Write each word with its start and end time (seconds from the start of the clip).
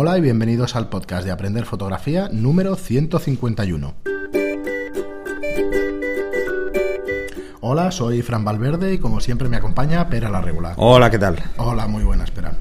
Hola 0.00 0.16
y 0.16 0.20
bienvenidos 0.20 0.76
al 0.76 0.88
podcast 0.88 1.24
de 1.24 1.32
Aprender 1.32 1.64
Fotografía 1.64 2.28
número 2.30 2.76
151. 2.76 3.94
Hola, 7.60 7.90
soy 7.90 8.22
Fran 8.22 8.44
Valverde 8.44 8.94
y 8.94 8.98
como 8.98 9.18
siempre 9.18 9.48
me 9.48 9.56
acompaña 9.56 10.08
Pera 10.08 10.30
la 10.30 10.40
Regular. 10.40 10.74
Hola, 10.76 11.10
¿qué 11.10 11.18
tal? 11.18 11.42
Hola, 11.56 11.88
muy 11.88 12.04
buenas, 12.04 12.30
Pera. 12.30 12.52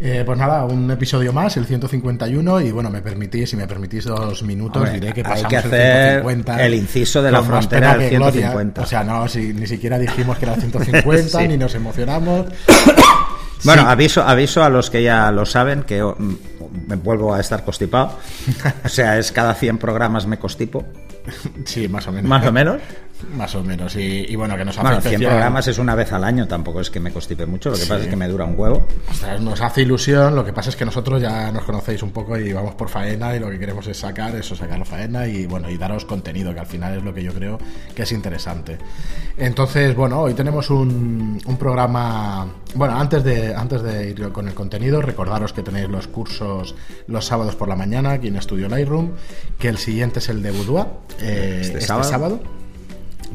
Eh, 0.00 0.22
pues 0.24 0.38
nada, 0.38 0.64
un 0.64 0.90
episodio 0.90 1.34
más, 1.34 1.58
el 1.58 1.66
151, 1.66 2.62
y 2.62 2.72
bueno, 2.72 2.88
me 2.88 3.02
permitís, 3.02 3.50
si 3.50 3.56
me 3.58 3.66
permitís 3.66 4.06
dos 4.06 4.42
minutos, 4.42 4.78
Hombre, 4.78 4.94
diré 4.94 5.12
que 5.12 5.20
hay 5.20 5.24
pasamos 5.24 5.50
que 5.50 5.56
el 5.56 5.64
hacer 5.66 6.22
150. 6.22 6.64
el 6.64 6.74
inciso 6.74 7.22
de 7.22 7.32
la 7.32 7.42
frontera 7.42 7.98
del 7.98 8.08
que 8.08 8.16
gloria. 8.16 8.32
150. 8.32 8.80
O 8.80 8.86
sea, 8.86 9.04
no, 9.04 9.28
si, 9.28 9.52
ni 9.52 9.66
siquiera 9.66 9.98
dijimos 9.98 10.38
que 10.38 10.46
era 10.46 10.54
el 10.54 10.60
150, 10.62 11.38
Sí. 11.38 11.48
ni 11.48 11.58
nos 11.58 11.74
emocionamos. 11.74 12.46
Bueno, 13.64 13.82
Sí. 13.82 13.88
aviso, 13.88 14.22
aviso 14.22 14.64
a 14.64 14.70
los 14.70 14.90
que 14.90 15.04
ya 15.04 15.30
lo 15.30 15.46
saben 15.46 15.84
que 15.84 16.02
me 16.88 16.96
vuelvo 16.96 17.34
a 17.34 17.40
estar 17.40 17.64
constipado. 17.64 18.18
O 18.84 18.88
sea, 18.88 19.18
es 19.18 19.32
cada 19.32 19.54
100 19.54 19.78
programas 19.78 20.26
me 20.26 20.38
constipo, 20.38 20.84
Sí, 21.64 21.86
más 21.88 22.06
o 22.08 22.12
menos. 22.12 22.28
más 22.28 22.46
o 22.46 22.52
menos. 22.52 22.80
Más 23.36 23.54
o 23.54 23.62
menos. 23.62 23.94
Y, 23.96 24.26
y 24.28 24.36
bueno, 24.36 24.56
que 24.56 24.64
nos 24.64 24.76
hace 24.76 24.82
Bueno, 24.86 25.00
100 25.00 25.14
especial- 25.14 25.30
programas 25.32 25.68
es 25.68 25.78
una 25.78 25.94
vez 25.94 26.12
al 26.12 26.24
año, 26.24 26.46
tampoco 26.48 26.80
es 26.80 26.90
que 26.90 27.00
me 27.00 27.12
constipe 27.12 27.46
mucho, 27.46 27.70
lo 27.70 27.76
que 27.76 27.82
Sí. 27.82 27.88
pasa 27.88 28.02
es 28.04 28.08
que 28.08 28.16
me 28.16 28.28
dura 28.28 28.44
un 28.44 28.58
huevo. 28.58 28.86
Ostras, 29.10 29.40
nos 29.40 29.60
hace 29.60 29.82
ilusión, 29.82 30.34
lo 30.34 30.44
que 30.44 30.52
pasa 30.52 30.70
es 30.70 30.76
que 30.76 30.84
nosotros 30.84 31.20
ya 31.22 31.50
nos 31.52 31.64
conocéis 31.64 32.02
un 32.02 32.10
poco 32.10 32.36
y 32.38 32.52
vamos 32.52 32.74
por 32.74 32.88
faena 32.88 33.34
y 33.34 33.38
lo 33.40 33.48
que 33.50 33.58
queremos 33.58 33.86
es 33.86 33.96
sacar 33.98 34.34
eso, 34.36 34.54
sacar 34.56 34.78
la 34.78 34.84
faena 34.84 35.26
y 35.26 35.46
bueno, 35.46 35.70
y 35.70 35.76
daros 35.78 36.04
contenido, 36.04 36.52
que 36.54 36.60
al 36.60 36.66
final 36.66 36.98
es 36.98 37.02
lo 37.02 37.12
que 37.14 37.22
yo 37.22 37.32
creo 37.32 37.58
que 37.94 38.02
es 38.02 38.12
interesante. 38.12 38.78
Entonces, 39.36 39.94
bueno, 39.96 40.20
hoy 40.20 40.34
tenemos 40.34 40.68
un, 40.70 41.40
un 41.44 41.56
programa, 41.56 42.46
bueno, 42.74 42.98
antes 42.98 43.24
de, 43.24 43.54
antes 43.54 43.82
de 43.82 44.10
ir 44.10 44.32
con 44.32 44.48
el 44.48 44.54
contenido, 44.54 45.00
recordaros 45.00 45.52
que 45.52 45.62
tenéis 45.62 45.88
los 45.88 46.06
cursos 46.08 46.74
los 47.06 47.24
sábados 47.24 47.56
por 47.56 47.68
la 47.68 47.76
mañana 47.76 48.12
aquí 48.12 48.28
en 48.28 48.36
Estudio 48.36 48.68
Lightroom, 48.68 49.12
que 49.58 49.68
el 49.68 49.78
siguiente 49.78 50.18
es 50.18 50.28
el 50.28 50.42
de 50.42 50.50
Boudoir, 50.50 50.86
eh, 51.20 51.58
Este 51.62 51.72
este, 51.78 51.80
sábado. 51.86 52.08
sábado 52.08 52.40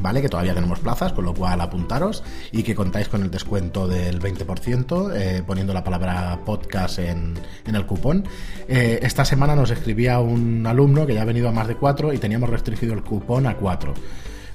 ¿vale? 0.00 0.22
Que 0.22 0.28
todavía 0.28 0.54
tenemos 0.54 0.78
plazas, 0.80 1.12
con 1.12 1.24
lo 1.24 1.34
cual 1.34 1.60
apuntaros 1.60 2.22
y 2.52 2.62
que 2.62 2.74
contáis 2.74 3.08
con 3.08 3.22
el 3.22 3.30
descuento 3.30 3.86
del 3.88 4.20
20% 4.20 5.12
eh, 5.14 5.42
poniendo 5.46 5.72
la 5.74 5.84
palabra 5.84 6.38
podcast 6.44 6.98
en, 6.98 7.34
en 7.66 7.74
el 7.74 7.86
cupón. 7.86 8.24
Eh, 8.68 9.00
esta 9.02 9.24
semana 9.24 9.54
nos 9.56 9.70
escribía 9.70 10.18
un 10.20 10.66
alumno 10.66 11.06
que 11.06 11.14
ya 11.14 11.22
ha 11.22 11.26
venido 11.26 11.48
a 11.48 11.52
más 11.52 11.68
de 11.68 11.76
cuatro 11.76 12.12
y 12.12 12.18
teníamos 12.18 12.50
restringido 12.50 12.94
el 12.94 13.02
cupón 13.02 13.46
a 13.46 13.56
cuatro. 13.56 13.94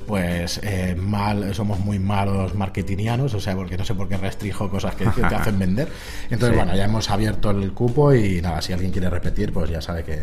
Pues 0.06 0.60
eh, 0.64 0.96
mal, 1.00 1.56
somos 1.56 1.80
muy 1.80 1.98
malos 1.98 2.54
marketingianos, 2.56 3.34
o 3.36 3.40
sea, 3.40 3.56
porque 3.56 3.78
no 3.78 3.86
sé 3.86 3.96
por 3.96 4.10
qué 4.10 4.18
restringo 4.18 4.70
cosas 4.70 4.96
que, 4.96 5.06
que 5.06 5.22
te 5.22 5.34
hacen 5.36 5.58
vender. 5.60 5.88
Entonces, 6.30 6.50
Sí. 6.50 6.56
bueno, 6.58 6.76
ya 6.76 6.84
hemos 6.84 7.10
abierto 7.10 7.52
el 7.52 7.72
cupo 7.72 8.14
y 8.14 8.42
nada, 8.42 8.62
si 8.62 8.74
alguien 8.74 8.92
quiere 8.92 9.10
repetir, 9.10 9.54
pues 9.54 9.70
ya 9.70 9.82
sabe 9.82 10.04
que, 10.04 10.20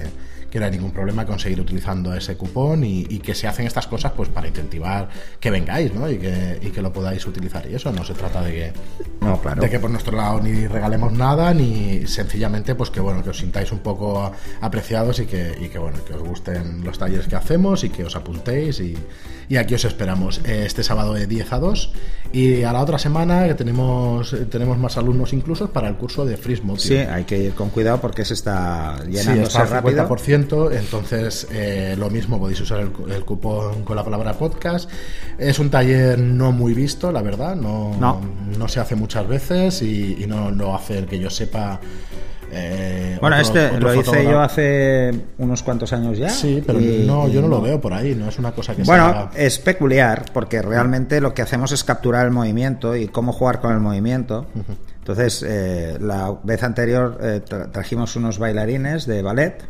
que 0.51 0.59
no 0.59 0.67
hay 0.67 0.73
ningún 0.73 0.91
problema 0.91 1.25
conseguir 1.25 1.61
utilizando 1.61 2.13
ese 2.15 2.37
cupón 2.37 2.85
y, 2.85 3.07
y 3.09 3.19
que 3.21 3.35
se 3.35 3.47
hacen 3.47 3.67
estas 3.67 3.87
cosas 3.87 4.13
pues 4.17 4.29
para 4.29 4.49
incentivar 4.49 5.09
que 5.39 5.51
vengáis, 5.51 5.95
¿no? 5.95 6.11
Y 6.11 6.19
que, 6.19 6.59
y 6.61 6.71
que 6.71 6.83
lo 6.83 6.93
podáis 6.93 7.25
utilizar. 7.27 7.67
Y 7.71 7.75
eso 7.75 7.93
no 7.93 8.05
se 8.05 8.15
trata 8.15 8.43
de 8.43 8.53
que, 8.53 8.73
No, 9.21 9.41
claro. 9.41 9.63
de 9.63 9.71
que 9.71 9.79
por 9.79 9.91
nuestro 9.91 10.17
lado 10.17 10.41
ni 10.41 10.67
regalemos 10.67 11.13
nada, 11.13 11.55
ni 11.55 12.07
sencillamente 12.07 12.75
pues 12.75 12.91
que 12.91 13.01
bueno, 13.01 13.23
que 13.23 13.31
os 13.31 13.39
sintáis 13.39 13.71
un 13.73 13.79
poco 13.79 14.33
apreciados 14.61 15.19
y 15.21 15.27
que, 15.27 15.55
y 15.61 15.69
que 15.69 15.79
bueno, 15.79 15.99
que 16.05 16.15
os 16.15 16.23
gusten 16.23 16.85
los 16.85 16.99
talleres 16.99 17.27
que 17.29 17.37
hacemos 17.37 17.85
y 17.85 17.91
que 17.91 18.05
os 18.05 18.17
apuntéis 18.17 18.81
y, 18.81 18.97
y 19.49 19.57
aquí 19.57 19.75
os 19.75 19.85
esperamos 19.85 20.41
eh, 20.45 20.65
este 20.67 20.83
sábado 20.83 21.15
de 21.15 21.27
10 21.27 21.53
a 21.53 21.59
2 21.59 21.93
y 22.33 22.63
a 22.63 22.73
la 22.73 22.81
otra 22.83 22.99
semana 22.99 23.47
que 23.49 23.55
tenemos 23.55 24.35
tenemos 24.51 24.79
más 24.79 24.97
alumnos 24.97 25.33
incluso 25.33 25.71
para 25.71 25.89
el 25.89 25.97
curso 25.97 26.25
de 26.25 26.37
Freeze. 26.37 26.63
Sí, 26.77 26.97
hay 26.97 27.25
que 27.25 27.39
ir 27.39 27.55
con 27.55 27.71
cuidado 27.71 28.01
porque 28.01 28.25
se 28.25 28.35
está 28.35 28.99
Sí, 29.11 29.17
está 29.39 29.63
al 29.63 29.69
rápido. 29.69 30.09
50%, 30.09 30.40
entonces 30.73 31.47
eh, 31.53 31.95
lo 31.99 32.11
mismo 32.11 32.39
podéis 32.39 32.61
usar 32.61 32.81
el, 32.81 32.91
cu- 32.93 33.07
el 33.09 33.25
cupón 33.25 33.85
con 33.85 33.97
la 33.97 34.05
palabra 34.05 34.33
podcast. 34.35 34.91
Es 35.39 35.59
un 35.59 35.71
taller 35.71 36.19
no 36.19 36.53
muy 36.53 36.75
visto, 36.75 37.11
la 37.13 37.23
verdad, 37.23 37.55
no, 37.57 37.95
No. 37.99 38.21
no 38.59 38.69
se 38.69 38.81
hace 38.81 38.95
muchas 38.97 39.27
veces 39.29 39.83
y, 39.83 40.17
y 40.23 40.27
no 40.27 40.51
lo 40.51 40.75
hace 40.75 40.99
el 40.99 41.07
que 41.07 41.19
yo 41.19 41.31
sepa. 41.31 41.81
eh, 42.53 43.17
Bueno, 43.21 43.37
otro- 43.37 43.47
este 43.47 43.77
otro 43.77 43.81
lo 43.93 43.95
hice 44.01 44.25
yo 44.25 44.41
hace 44.41 45.13
unos 45.39 45.63
cuantos 45.63 45.93
años 45.93 46.19
ya. 46.19 46.31
Sí, 46.31 46.63
pero 46.67 46.81
y- 46.81 47.05
no, 47.07 47.29
yo 47.29 47.41
no 47.43 47.49
lo 47.49 47.61
veo 47.61 47.81
por 47.81 47.93
ahí, 47.95 48.15
no 48.15 48.29
es 48.29 48.39
una 48.39 48.53
cosa 48.53 48.75
que 48.75 48.83
Bueno, 48.83 49.09
sea- 49.13 49.31
es 49.47 49.59
peculiar 49.59 50.25
porque 50.33 50.61
realmente 50.61 51.21
lo 51.21 51.33
que 51.33 51.43
hacemos 51.43 51.71
es 51.73 51.85
capturar 51.85 52.27
el 52.27 52.33
movimiento 52.33 52.97
y 52.97 53.07
cómo 53.09 53.33
jugar 53.33 53.61
con 53.61 53.73
el 53.73 53.81
movimiento. 53.81 54.47
Entonces, 55.11 55.45
eh, 55.47 55.99
la 56.01 56.35
vez 56.43 56.63
anterior 56.63 57.19
eh, 57.21 57.43
tra- 57.49 57.71
trajimos 57.73 58.17
unos 58.17 58.39
bailarines 58.39 59.07
de 59.07 59.23
ballet 59.23 59.65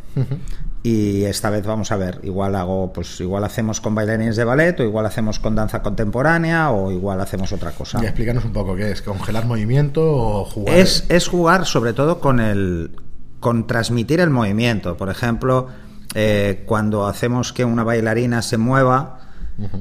y 0.82 1.24
esta 1.24 1.50
vez 1.50 1.66
vamos 1.66 1.92
a 1.92 1.96
ver, 1.96 2.20
igual 2.22 2.56
hago, 2.56 2.92
pues 2.92 3.20
igual 3.20 3.44
hacemos 3.44 3.80
con 3.80 3.94
bailarines 3.94 4.36
de 4.36 4.44
ballet 4.44 4.78
o 4.80 4.82
igual 4.82 5.04
hacemos 5.06 5.38
con 5.38 5.54
danza 5.54 5.82
contemporánea 5.82 6.70
o 6.70 6.90
igual 6.90 7.20
hacemos 7.20 7.52
otra 7.52 7.70
cosa. 7.72 7.98
Y 8.02 8.06
explícanos 8.06 8.44
un 8.44 8.52
poco 8.52 8.74
qué 8.76 8.90
es, 8.90 9.02
congelar 9.02 9.44
movimiento 9.46 10.02
o 10.04 10.44
jugar. 10.44 10.74
Es, 10.74 11.04
es 11.08 11.28
jugar 11.28 11.66
sobre 11.66 11.92
todo 11.92 12.20
con 12.20 12.40
el 12.40 12.92
con 13.40 13.66
transmitir 13.66 14.20
el 14.20 14.28
movimiento. 14.30 14.96
Por 14.98 15.08
ejemplo, 15.08 15.68
eh, 16.14 16.64
cuando 16.66 17.06
hacemos 17.06 17.52
que 17.54 17.64
una 17.64 17.84
bailarina 17.84 18.42
se 18.42 18.58
mueva, 18.58 19.18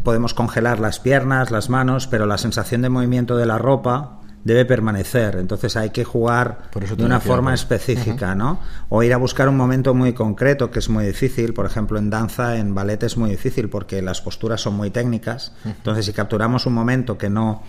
podemos 0.04 0.34
congelar 0.34 0.80
las 0.80 1.00
piernas, 1.00 1.52
las 1.52 1.70
manos, 1.70 2.08
pero 2.08 2.26
la 2.26 2.38
sensación 2.38 2.82
de 2.82 2.90
movimiento 2.90 3.38
de 3.38 3.46
la 3.46 3.58
ropa 3.58 4.20
debe 4.44 4.66
permanecer. 4.66 5.36
Entonces 5.36 5.76
hay 5.76 5.90
que 5.90 6.04
jugar 6.04 6.70
Por 6.72 6.84
eso 6.84 6.96
te 6.96 7.02
de 7.02 7.06
una 7.06 7.20
forma 7.20 7.54
específica, 7.54 8.36
¿no? 8.36 8.60
O 8.90 9.04
ir 9.04 9.14
a 9.14 9.18
buscar 9.18 9.50
un 9.50 9.58
momento 9.58 9.94
muy 9.94 10.14
concreto, 10.14 10.72
que 10.72 10.80
es 10.80 10.90
muy 10.90 11.06
difícil. 11.06 11.54
Por 11.54 11.66
ejemplo, 11.66 12.00
en 12.00 12.10
danza, 12.10 12.58
en 12.58 12.74
ballet 12.74 13.04
es 13.04 13.18
muy 13.18 13.32
difícil 13.32 13.70
porque 13.70 14.02
las 14.02 14.22
posturas 14.22 14.62
son 14.62 14.76
muy 14.76 14.90
técnicas. 14.90 15.54
Entonces, 15.66 16.06
si 16.06 16.14
capturamos 16.14 16.66
un 16.66 16.74
momento 16.74 17.18
que 17.18 17.30
no, 17.30 17.64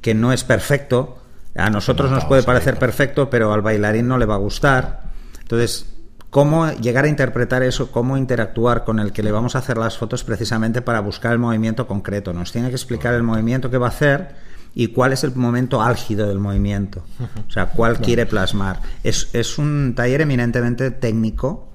que 0.00 0.14
no 0.14 0.32
es 0.32 0.44
perfecto, 0.44 1.18
a 1.56 1.70
nosotros 1.70 2.10
nos 2.10 2.24
puede 2.24 2.42
parecer 2.42 2.78
perfecto, 2.78 3.30
pero 3.30 3.52
al 3.52 3.62
bailarín 3.62 4.08
no 4.08 4.18
le 4.18 4.26
va 4.26 4.34
a 4.34 4.38
gustar. 4.38 5.02
Entonces, 5.40 5.86
¿cómo 6.30 6.70
llegar 6.72 7.04
a 7.04 7.08
interpretar 7.08 7.62
eso? 7.62 7.92
¿Cómo 7.92 8.16
interactuar 8.16 8.84
con 8.84 8.98
el 8.98 9.12
que 9.12 9.22
le 9.22 9.30
vamos 9.30 9.54
a 9.54 9.58
hacer 9.58 9.78
las 9.78 9.96
fotos 9.96 10.24
precisamente 10.24 10.82
para 10.82 11.00
buscar 11.00 11.32
el 11.32 11.38
movimiento 11.38 11.86
concreto? 11.86 12.32
Nos 12.32 12.50
tiene 12.50 12.70
que 12.70 12.74
explicar 12.74 13.14
el 13.14 13.22
movimiento 13.22 13.70
que 13.70 13.78
va 13.78 13.86
a 13.86 13.90
hacer 13.90 14.53
y 14.74 14.88
cuál 14.88 15.12
es 15.12 15.24
el 15.24 15.34
momento 15.34 15.82
álgido 15.82 16.26
del 16.26 16.38
movimiento. 16.40 17.04
O 17.46 17.50
sea, 17.50 17.66
cuál 17.66 18.00
quiere 18.00 18.26
plasmar. 18.26 18.80
Es, 19.02 19.28
es 19.32 19.58
un 19.58 19.94
taller 19.94 20.22
eminentemente 20.22 20.90
técnico 20.90 21.72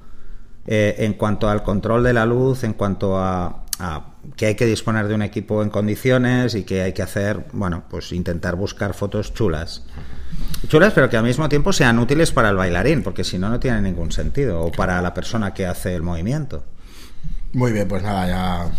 eh, 0.67 0.95
en 0.99 1.13
cuanto 1.13 1.49
al 1.49 1.63
control 1.63 2.03
de 2.03 2.13
la 2.13 2.25
luz, 2.25 2.63
en 2.63 2.73
cuanto 2.73 3.17
a, 3.17 3.63
a 3.79 4.05
que 4.35 4.47
hay 4.47 4.55
que 4.55 4.65
disponer 4.65 5.07
de 5.07 5.15
un 5.15 5.21
equipo 5.21 5.63
en 5.63 5.69
condiciones 5.69 6.55
y 6.55 6.63
que 6.63 6.81
hay 6.81 6.93
que 6.93 7.01
hacer, 7.01 7.45
bueno, 7.53 7.83
pues 7.89 8.11
intentar 8.11 8.55
buscar 8.55 8.93
fotos 8.93 9.33
chulas. 9.33 9.85
Chulas, 10.67 10.93
pero 10.93 11.09
que 11.09 11.17
al 11.17 11.23
mismo 11.23 11.47
tiempo 11.47 11.71
sean 11.71 11.99
útiles 11.99 12.31
para 12.31 12.49
el 12.49 12.57
bailarín, 12.57 13.01
porque 13.01 13.23
si 13.23 13.39
no, 13.39 13.49
no 13.49 13.59
tiene 13.59 13.81
ningún 13.81 14.11
sentido, 14.11 14.61
o 14.61 14.71
para 14.71 15.01
la 15.01 15.13
persona 15.13 15.53
que 15.53 15.65
hace 15.65 15.95
el 15.95 16.01
movimiento. 16.01 16.63
Muy 17.53 17.71
bien, 17.71 17.87
pues 17.87 18.03
nada, 18.03 18.27
ya, 18.27 18.71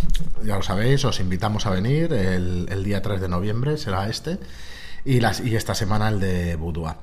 ya 0.45 0.57
lo 0.57 0.63
sabéis, 0.63 1.05
os 1.05 1.19
invitamos 1.19 1.67
a 1.67 1.71
venir. 1.71 2.13
El, 2.13 2.69
el 2.71 2.85
día 2.85 3.03
3 3.03 3.21
de 3.21 3.29
noviembre 3.29 3.77
será 3.77 4.09
este 4.09 4.39
y, 5.05 5.21
las, 5.21 5.41
y 5.41 5.57
esta 5.57 5.75
semana 5.75 6.09
el 6.09 6.21
de 6.21 6.55
Boudoir. 6.57 6.95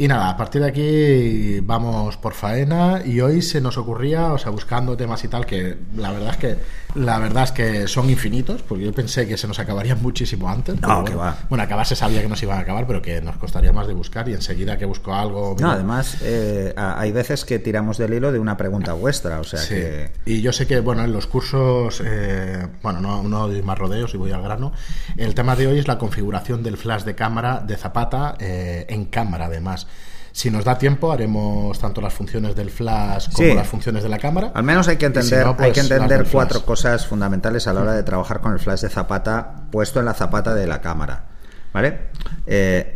Y 0.00 0.06
nada, 0.06 0.30
a 0.30 0.36
partir 0.36 0.62
de 0.62 0.68
aquí 0.68 1.58
vamos 1.60 2.16
por 2.18 2.32
faena 2.32 3.02
y 3.04 3.20
hoy 3.20 3.42
se 3.42 3.60
nos 3.60 3.76
ocurría, 3.78 4.32
o 4.32 4.38
sea, 4.38 4.52
buscando 4.52 4.96
temas 4.96 5.24
y 5.24 5.28
tal, 5.28 5.44
que 5.44 5.76
la 5.96 6.12
verdad 6.12 6.30
es 6.30 6.36
que 6.36 6.56
la 6.94 7.18
verdad 7.18 7.42
es 7.44 7.50
que 7.52 7.88
son 7.88 8.08
infinitos, 8.08 8.62
porque 8.62 8.84
yo 8.84 8.92
pensé 8.92 9.26
que 9.26 9.36
se 9.36 9.48
nos 9.48 9.58
acabarían 9.58 10.00
muchísimo 10.02 10.48
antes. 10.48 10.80
No, 10.80 10.86
bueno, 10.88 11.04
que 11.04 11.14
va. 11.16 11.36
Bueno, 11.48 11.64
acabarse 11.64 11.96
sabía 11.96 12.22
que 12.22 12.28
nos 12.28 12.40
iban 12.44 12.58
a 12.58 12.60
acabar, 12.60 12.86
pero 12.86 13.02
que 13.02 13.20
nos 13.20 13.38
costaría 13.38 13.72
más 13.72 13.88
de 13.88 13.92
buscar 13.94 14.28
y 14.28 14.34
enseguida 14.34 14.78
que 14.78 14.84
busco 14.84 15.12
algo... 15.12 15.56
No, 15.58 15.72
además, 15.72 16.18
eh, 16.22 16.72
hay 16.76 17.10
veces 17.10 17.44
que 17.44 17.58
tiramos 17.58 17.98
del 17.98 18.14
hilo 18.14 18.30
de 18.30 18.38
una 18.38 18.56
pregunta 18.56 18.92
vuestra, 18.92 19.40
o 19.40 19.44
sea 19.44 19.58
Sí. 19.58 19.74
que... 19.74 20.10
Y 20.26 20.42
yo 20.42 20.52
sé 20.52 20.68
que, 20.68 20.78
bueno, 20.78 21.02
en 21.02 21.12
los 21.12 21.26
cursos, 21.26 22.00
eh, 22.04 22.68
bueno, 22.84 23.00
no, 23.00 23.24
no 23.24 23.48
doy 23.48 23.62
más 23.62 23.76
rodeos 23.76 24.14
y 24.14 24.16
voy 24.16 24.30
al 24.30 24.42
grano. 24.42 24.70
El 25.16 25.34
tema 25.34 25.56
de 25.56 25.66
hoy 25.66 25.80
es 25.80 25.88
la 25.88 25.98
configuración 25.98 26.62
del 26.62 26.76
flash 26.76 27.02
de 27.02 27.16
cámara 27.16 27.64
de 27.66 27.76
Zapata 27.76 28.36
eh, 28.38 28.86
en 28.88 29.04
cámara, 29.06 29.46
además. 29.46 29.87
Si 30.32 30.50
nos 30.50 30.64
da 30.64 30.78
tiempo, 30.78 31.10
haremos 31.10 31.78
tanto 31.80 32.00
las 32.00 32.12
funciones 32.14 32.54
del 32.54 32.70
flash 32.70 33.28
como 33.32 33.48
Sí. 33.48 33.54
las 33.54 33.66
funciones 33.66 34.02
de 34.04 34.08
la 34.08 34.18
cámara. 34.18 34.52
Al 34.54 34.62
menos 34.62 34.86
hay 34.86 34.96
que 34.96 35.06
si 35.06 35.06
entender, 35.06 35.46
hay 35.46 35.54
pues, 35.54 35.72
que 35.72 35.80
las 35.82 35.90
entender 35.90 36.26
cuatro 36.30 36.64
cosas 36.64 37.06
fundamentales 37.06 37.66
a 37.66 37.72
la 37.72 37.80
hora 37.80 37.92
de 37.94 38.02
trabajar 38.04 38.40
con 38.40 38.52
el 38.52 38.60
flash 38.60 38.82
de 38.82 38.88
zapata 38.88 39.62
puesto 39.72 39.98
en 39.98 40.04
la 40.06 40.14
zapata 40.14 40.54
de 40.54 40.66
la 40.66 40.80
cámara. 40.80 41.24
¿Vale? 41.72 41.98
Eh, 42.46 42.94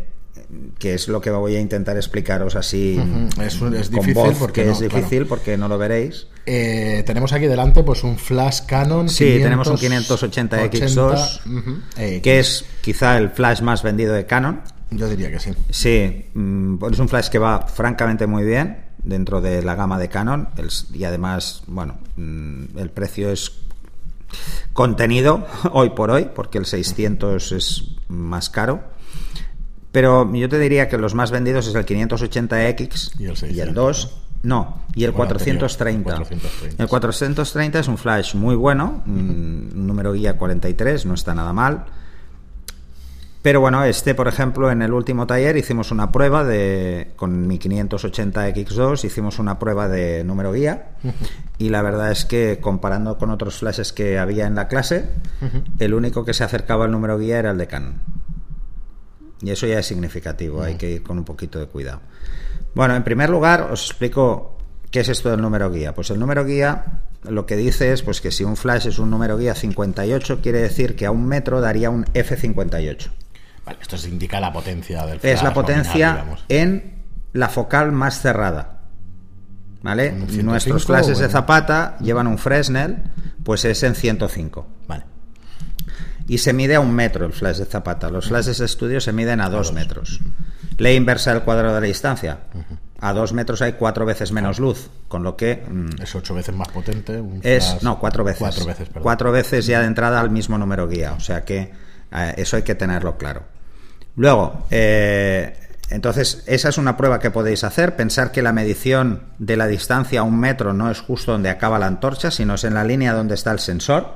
que 0.77 0.93
es 0.93 1.07
lo 1.07 1.19
que 1.19 1.31
voy 1.31 1.55
a 1.55 1.59
intentar 1.59 1.95
explicaros 1.97 2.55
así 2.55 2.99
Ujú, 2.99 3.41
es- 3.41 3.89
difícil 3.89 4.13
voz, 4.13 4.37
porque 4.37 4.61
que 4.61 4.67
no, 4.67 4.73
es 4.73 4.79
difícil 4.79 5.25
porque 5.25 5.57
no 5.57 5.67
lo 5.67 5.77
veréis. 5.77 6.27
Eh, 6.45 7.03
tenemos 7.05 7.33
aquí 7.33 7.47
delante 7.47 7.81
pues 7.83 8.03
un 8.03 8.17
flash 8.17 8.61
Canon. 8.67 9.09
Sí, 9.09 9.39
tenemos 9.41 9.67
un 9.67 9.77
580 9.77 10.57
580X2, 10.69 11.41
ujú, 11.45 11.77
eh, 11.97 12.21
que 12.21 12.39
es 12.39 12.65
quizá 12.81 13.17
el 13.17 13.29
flash 13.31 13.61
más 13.61 13.81
vendido 13.83 14.13
de 14.13 14.25
Canon. 14.25 14.61
Yo 14.97 15.09
diría 15.09 15.31
que 15.31 15.39
sí. 15.39 15.51
Sí, 15.69 16.25
mm, 16.33 16.83
es 16.91 16.99
un 16.99 17.09
flash 17.09 17.29
que 17.29 17.39
va 17.39 17.67
francamente 17.67 18.27
muy 18.27 18.43
bien. 18.43 18.91
dentro 19.03 19.41
de 19.41 19.61
la 19.61 19.75
gama 19.75 19.99
de 19.99 20.07
Canon 20.07 20.47
y 20.93 21.03
además, 21.03 21.63
bueno, 21.67 21.97
mm, 22.15 22.77
el 22.77 22.89
precio 22.89 23.31
es 23.31 23.51
contenido 24.71 25.45
hoy 25.71 25.89
por 25.89 26.09
hoy 26.09 26.29
porque 26.33 26.57
el 26.57 26.65
600 26.65 27.51
es 27.51 27.83
más 28.07 28.49
caro. 28.49 28.83
Pero 29.91 30.33
yo 30.33 30.49
te 30.49 30.57
diría 30.57 30.89
que 30.89 30.97
los 30.97 31.13
más 31.13 31.29
vendidos 31.31 31.67
es 31.67 31.75
el 31.75 31.85
580X 31.85 33.51
y 33.53 33.59
el, 33.59 33.73
2 33.75 34.23
no, 34.41 34.81
y 34.95 35.03
el 35.05 35.13
430. 35.13 36.23
El 36.77 36.87
430 36.87 37.79
es 37.79 37.87
un 37.87 37.97
flash 37.97 38.35
muy 38.35 38.55
bueno, 38.55 39.03
un 39.05 39.87
número 39.87 40.11
guía 40.13 40.37
43, 40.37 41.05
no 41.05 41.13
está 41.13 41.33
nada 41.33 41.53
mal. 41.53 41.85
Pero 43.43 43.59
bueno, 43.59 43.83
este, 43.83 44.15
por 44.15 44.29
ejemplo, 44.29 44.71
en 44.71 44.81
el 44.81 44.93
último 44.93 45.27
taller 45.27 45.57
hicimos 45.57 45.91
una 45.91 46.13
prueba 46.13 46.45
de, 46.45 47.11
con 47.17 47.45
mi 47.45 47.59
580X2, 47.59 49.03
hicimos 49.03 49.37
una 49.37 49.59
prueba 49.59 49.89
de 49.89 50.23
número 50.23 50.53
guía 50.53 50.93
y 51.57 51.67
la 51.67 51.81
verdad 51.81 52.09
es 52.09 52.23
que 52.23 52.59
comparando 52.61 53.17
con 53.17 53.31
otros 53.31 53.57
flashes 53.57 53.91
que 53.91 54.17
había 54.17 54.47
en 54.47 54.55
la 54.55 54.69
clase, 54.69 55.09
el 55.77 55.93
único 55.93 56.23
que 56.23 56.33
se 56.33 56.45
acercaba 56.45 56.85
al 56.85 56.91
número 56.93 57.19
guía 57.19 57.37
era 57.37 57.51
el 57.51 57.57
de 57.57 57.67
Canon. 57.67 58.01
Y 59.41 59.51
eso 59.51 59.67
ya 59.67 59.79
es 59.79 59.87
significativo, 59.87 60.63
hay 60.63 60.75
que 60.75 60.89
ir 60.89 61.03
con 61.03 61.17
un 61.17 61.25
poquito 61.25 61.59
de 61.59 61.65
cuidado. 61.65 61.99
Bueno, 62.73 62.95
en 62.95 63.03
primer 63.03 63.29
lugar 63.29 63.67
os 63.73 63.87
explico 63.87 64.57
qué 64.89 65.01
es 65.01 65.09
esto 65.09 65.29
del 65.29 65.41
número 65.41 65.69
guía. 65.69 65.93
Pues 65.93 66.09
el 66.11 66.19
número 66.19 66.45
guía 66.45 67.01
lo 67.23 67.45
que 67.45 67.57
dice 67.57 67.91
es 67.91 68.03
pues 68.03 68.21
que 68.21 68.31
si 68.31 68.45
un 68.45 68.55
flash 68.55 68.87
es 68.87 68.99
un 68.99 69.09
número 69.09 69.37
guía 69.37 69.53
58, 69.53 70.39
quiere 70.41 70.61
decir 70.61 70.95
que 70.95 71.05
a 71.05 71.11
un 71.11 71.25
metro 71.25 71.59
daría 71.59 71.89
un 71.89 72.05
F58 72.05 73.22
esto 73.79 73.97
se 73.97 74.09
indica 74.09 74.39
la 74.39 74.51
potencia 74.51 75.05
del 75.05 75.19
flash. 75.19 75.33
Es 75.33 75.43
la 75.43 75.53
potencia 75.53 76.25
en 76.49 77.03
la 77.33 77.49
focal 77.49 77.91
más 77.91 78.19
cerrada. 78.19 78.79
¿Vale? 79.81 80.11
Nuestros 80.11 80.85
flashes 80.85 81.19
de 81.19 81.27
Zapata 81.27 81.97
llevan 81.99 82.27
un 82.27 82.37
Fresnel, 82.37 83.03
pues 83.43 83.65
es 83.65 83.83
en 83.83 83.95
105. 83.95 84.67
Vale. 84.87 85.03
Y 86.27 86.37
se 86.37 86.53
mide 86.53 86.75
a 86.75 86.79
un 86.79 86.93
metro 86.93 87.25
el 87.25 87.33
flash 87.33 87.57
de 87.57 87.65
Zapata. 87.65 88.09
Los 88.09 88.29
flashes 88.29 88.59
de 88.59 88.65
estudio 88.65 89.01
se 89.01 89.11
miden 89.11 89.41
a 89.41 89.49
dos, 89.49 89.73
metros. 89.73 90.21
Ley 90.77 90.95
inversa 90.95 91.33
del 91.33 91.43
cuadrado 91.43 91.75
de 91.75 91.81
la 91.81 91.87
distancia. 91.87 92.39
A 92.99 93.11
dos 93.11 93.33
metros 93.33 93.61
hay 93.61 93.73
cuatro 93.73 94.05
veces 94.05 94.31
menos 94.31 94.59
luz, 94.59 94.89
con 95.09 95.23
lo 95.23 95.35
que... 95.35 95.65
Mm, 95.67 96.01
es 96.01 96.15
ocho 96.15 96.33
veces 96.33 96.55
más 96.55 96.69
potente. 96.69 97.21
es, 97.41 97.83
no, 97.83 97.99
cuatro 97.99 98.23
veces. 98.23 98.39
Cuatro 98.39 98.65
veces, 98.65 98.89
Cuatro 99.01 99.31
veces 99.33 99.65
ya 99.65 99.81
de 99.81 99.87
entrada 99.87 100.21
al 100.21 100.29
mismo 100.29 100.57
número 100.57 100.87
guía. 100.87 101.11
O 101.11 101.19
sea 101.19 101.43
que 101.43 101.73
eso 102.35 102.57
hay 102.57 102.63
que 102.63 102.75
tenerlo 102.75 103.17
claro. 103.17 103.43
Luego, 104.15 104.67
eh, 104.69 105.57
entonces, 105.89 106.43
esa 106.47 106.69
es 106.69 106.77
una 106.77 106.97
prueba 106.97 107.19
que 107.19 107.31
podéis 107.31 107.63
hacer. 107.63 107.95
Pensar 107.95 108.31
que 108.31 108.41
la 108.41 108.53
medición 108.53 109.23
de 109.37 109.57
la 109.57 109.67
distancia 109.67 110.21
a 110.21 110.23
un 110.23 110.39
metro 110.39 110.73
no 110.73 110.89
es 110.89 110.99
justo 110.99 111.31
donde 111.31 111.49
acaba 111.49 111.79
la 111.79 111.87
antorcha, 111.87 112.31
sino 112.31 112.55
es 112.55 112.63
en 112.63 112.73
la 112.73 112.83
línea 112.83 113.13
donde 113.13 113.35
está 113.35 113.51
el 113.51 113.59
sensor. 113.59 114.07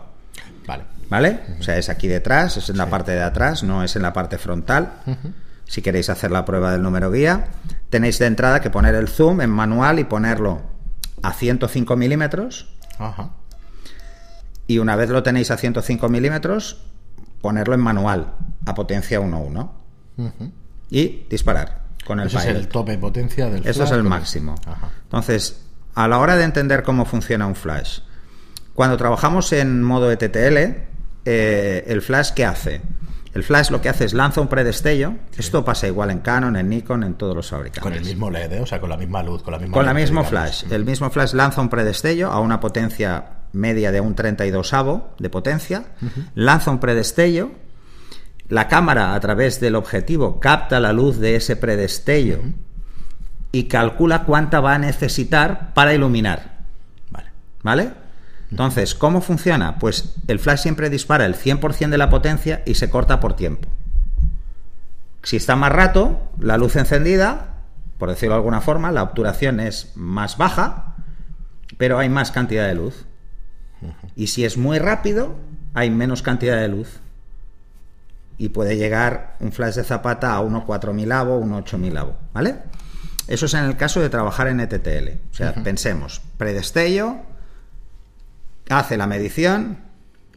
Vale. 0.65 0.83
¿Vale? 1.09 1.39
O 1.59 1.63
sea, 1.63 1.77
es 1.77 1.89
aquí 1.89 2.07
detrás, 2.07 2.57
es 2.57 2.69
en 2.69 2.77
la 2.77 2.89
parte 2.89 3.11
de 3.11 3.21
atrás, 3.21 3.63
no 3.63 3.83
es 3.83 3.95
en 3.95 4.01
la 4.01 4.11
parte 4.11 4.37
frontal. 4.37 4.93
Si 5.65 5.81
queréis 5.81 6.09
hacer 6.09 6.31
la 6.31 6.45
prueba 6.45 6.71
del 6.71 6.81
número 6.81 7.11
guía, 7.11 7.47
tenéis 7.89 8.19
de 8.19 8.25
entrada 8.25 8.59
que 8.59 8.69
poner 8.69 8.95
el 8.95 9.07
zoom 9.07 9.41
en 9.41 9.49
manual 9.49 9.99
y 9.99 10.03
ponerlo 10.03 10.61
a 11.21 11.33
105 11.33 11.95
milímetros. 11.95 12.73
Y 14.65 14.79
una 14.79 14.95
vez 14.95 15.09
lo 15.09 15.23
tenéis 15.23 15.51
a 15.51 15.57
105 15.57 16.09
milímetros, 16.09 16.83
ponerlo 17.41 17.73
en 17.73 17.81
manual 17.81 18.33
a 18.65 18.73
potencia 18.73 19.19
1.1 19.19 19.69
y 20.89 21.25
disparar 21.29 21.83
con 22.05 22.19
el 22.19 22.27
Eso 22.27 22.39
es 22.39 22.45
el 22.45 22.67
tope 22.67 22.93
de 22.93 22.97
potencia 22.97 23.49
del 23.49 23.67
Eso 23.67 23.83
es 23.83 23.91
el 23.91 24.03
máximo. 24.03 24.55
Entonces, 25.03 25.63
a 25.93 26.07
la 26.07 26.19
hora 26.19 26.35
de 26.37 26.43
entender 26.43 26.83
cómo 26.83 27.05
funciona 27.05 27.45
un 27.45 27.55
flash, 27.55 27.99
cuando 28.73 28.97
trabajamos 28.97 29.51
en 29.53 29.83
modo 29.83 30.11
ETTL, 30.11 30.57
eh, 31.25 31.83
el 31.87 32.01
flash 32.01 32.31
¿qué 32.31 32.45
hace? 32.45 32.81
El 33.33 33.43
flash 33.43 33.69
lo 33.69 33.81
que 33.81 33.89
hace 33.89 34.05
es 34.05 34.13
lanza 34.13 34.41
un 34.41 34.47
predestello. 34.47 35.13
Esto 35.37 35.63
pasa 35.63 35.85
igual 35.85 36.09
en 36.09 36.19
Canon, 36.19 36.55
en 36.55 36.69
Nikon, 36.69 37.03
en 37.03 37.15
todos 37.15 37.35
los 37.35 37.49
fabricantes. 37.49 37.83
Con 37.83 37.93
el 37.93 38.03
mismo 38.03 38.31
LED, 38.31 38.53
¿eh? 38.53 38.61
o 38.61 38.65
sea, 38.65 38.79
con 38.79 38.89
la 38.89 38.97
misma 38.97 39.21
luz, 39.21 39.43
con 39.43 39.51
la 39.51 39.59
misma. 39.59 39.73
Con 39.73 39.85
la 39.85 39.93
mismo 39.93 40.23
flash. 40.23 40.63
El 40.71 40.85
mismo 40.85 41.09
flash 41.11 41.33
lanza 41.33 41.61
un 41.61 41.69
predestello 41.69 42.31
a 42.31 42.39
una 42.39 42.59
potencia 42.59 43.36
media 43.57 43.91
de 43.91 43.99
un 43.99 44.15
32 44.15 44.73
avo 44.73 45.13
de 45.19 45.29
potencia, 45.29 45.85
lanza 46.35 46.71
un 46.71 46.79
predestello 46.79 47.51
la 48.49 48.69
cámara, 48.69 49.13
a 49.13 49.19
través 49.19 49.59
del 49.59 49.75
objetivo, 49.75 50.39
capta 50.39 50.79
la 50.79 50.93
luz 50.93 51.17
de 51.17 51.35
ese 51.35 51.57
predestello 51.57 52.39
y 53.51 53.65
calcula 53.65 54.23
cuánta 54.23 54.61
va 54.61 54.75
a 54.75 54.79
necesitar 54.79 55.73
para 55.73 55.93
iluminar. 55.93 56.59
Vale. 57.09 57.31
¿Vale? 57.61 57.91
Entonces, 58.49 58.95
¿cómo 58.95 59.19
funciona? 59.19 59.77
Pues 59.79 60.15
el 60.27 60.39
flash 60.39 60.59
siempre 60.59 60.89
dispara 60.89 61.25
el 61.25 61.35
100% 61.35 61.89
de 61.89 61.97
la 61.97 62.09
potencia 62.09 62.63
y 62.65 62.75
se 62.75 62.89
corta 62.89 63.19
por 63.19 63.35
tiempo. 63.35 63.67
Si 65.23 65.35
está 65.35 65.57
más 65.57 65.73
rato, 65.73 66.31
la 66.39 66.57
luz 66.57 66.77
encendida, 66.77 67.63
por 67.97 68.09
decirlo 68.09 68.35
de 68.35 68.39
alguna 68.39 68.61
forma, 68.61 68.93
la 68.93 69.03
obturación 69.03 69.59
es 69.59 69.91
más 69.95 70.37
baja, 70.37 70.95
pero 71.77 71.99
hay 71.99 72.07
más 72.07 72.31
cantidad 72.31 72.65
de 72.65 72.75
luz. 72.75 73.05
Y 74.17 74.27
si 74.27 74.43
es 74.43 74.57
muy 74.57 74.79
rápido, 74.79 75.35
hay 75.75 75.91
menos 75.91 76.23
cantidad 76.23 76.59
de 76.59 76.67
luz 76.67 76.99
y 78.39 78.49
puede 78.49 78.75
llegar 78.75 79.35
un 79.39 79.51
flash 79.51 79.75
de 79.75 79.83
zapata 79.83 80.35
a 80.35 80.41
1.4000 80.41 81.13
avo, 81.13 81.39
1.8000 81.39 81.97
avo, 81.99 82.17
¿vale? 82.33 82.55
Eso 83.27 83.45
es 83.45 83.53
en 83.53 83.65
el 83.65 83.77
caso 83.77 84.01
de 84.01 84.09
trabajar 84.09 84.47
en 84.47 84.59
ETTL. 84.59 85.19
O 85.31 85.33
sea, 85.35 85.53
pensemos, 85.53 86.21
predestello, 86.37 87.17
hace 88.69 88.97
la 88.97 89.05
medición, 89.05 89.77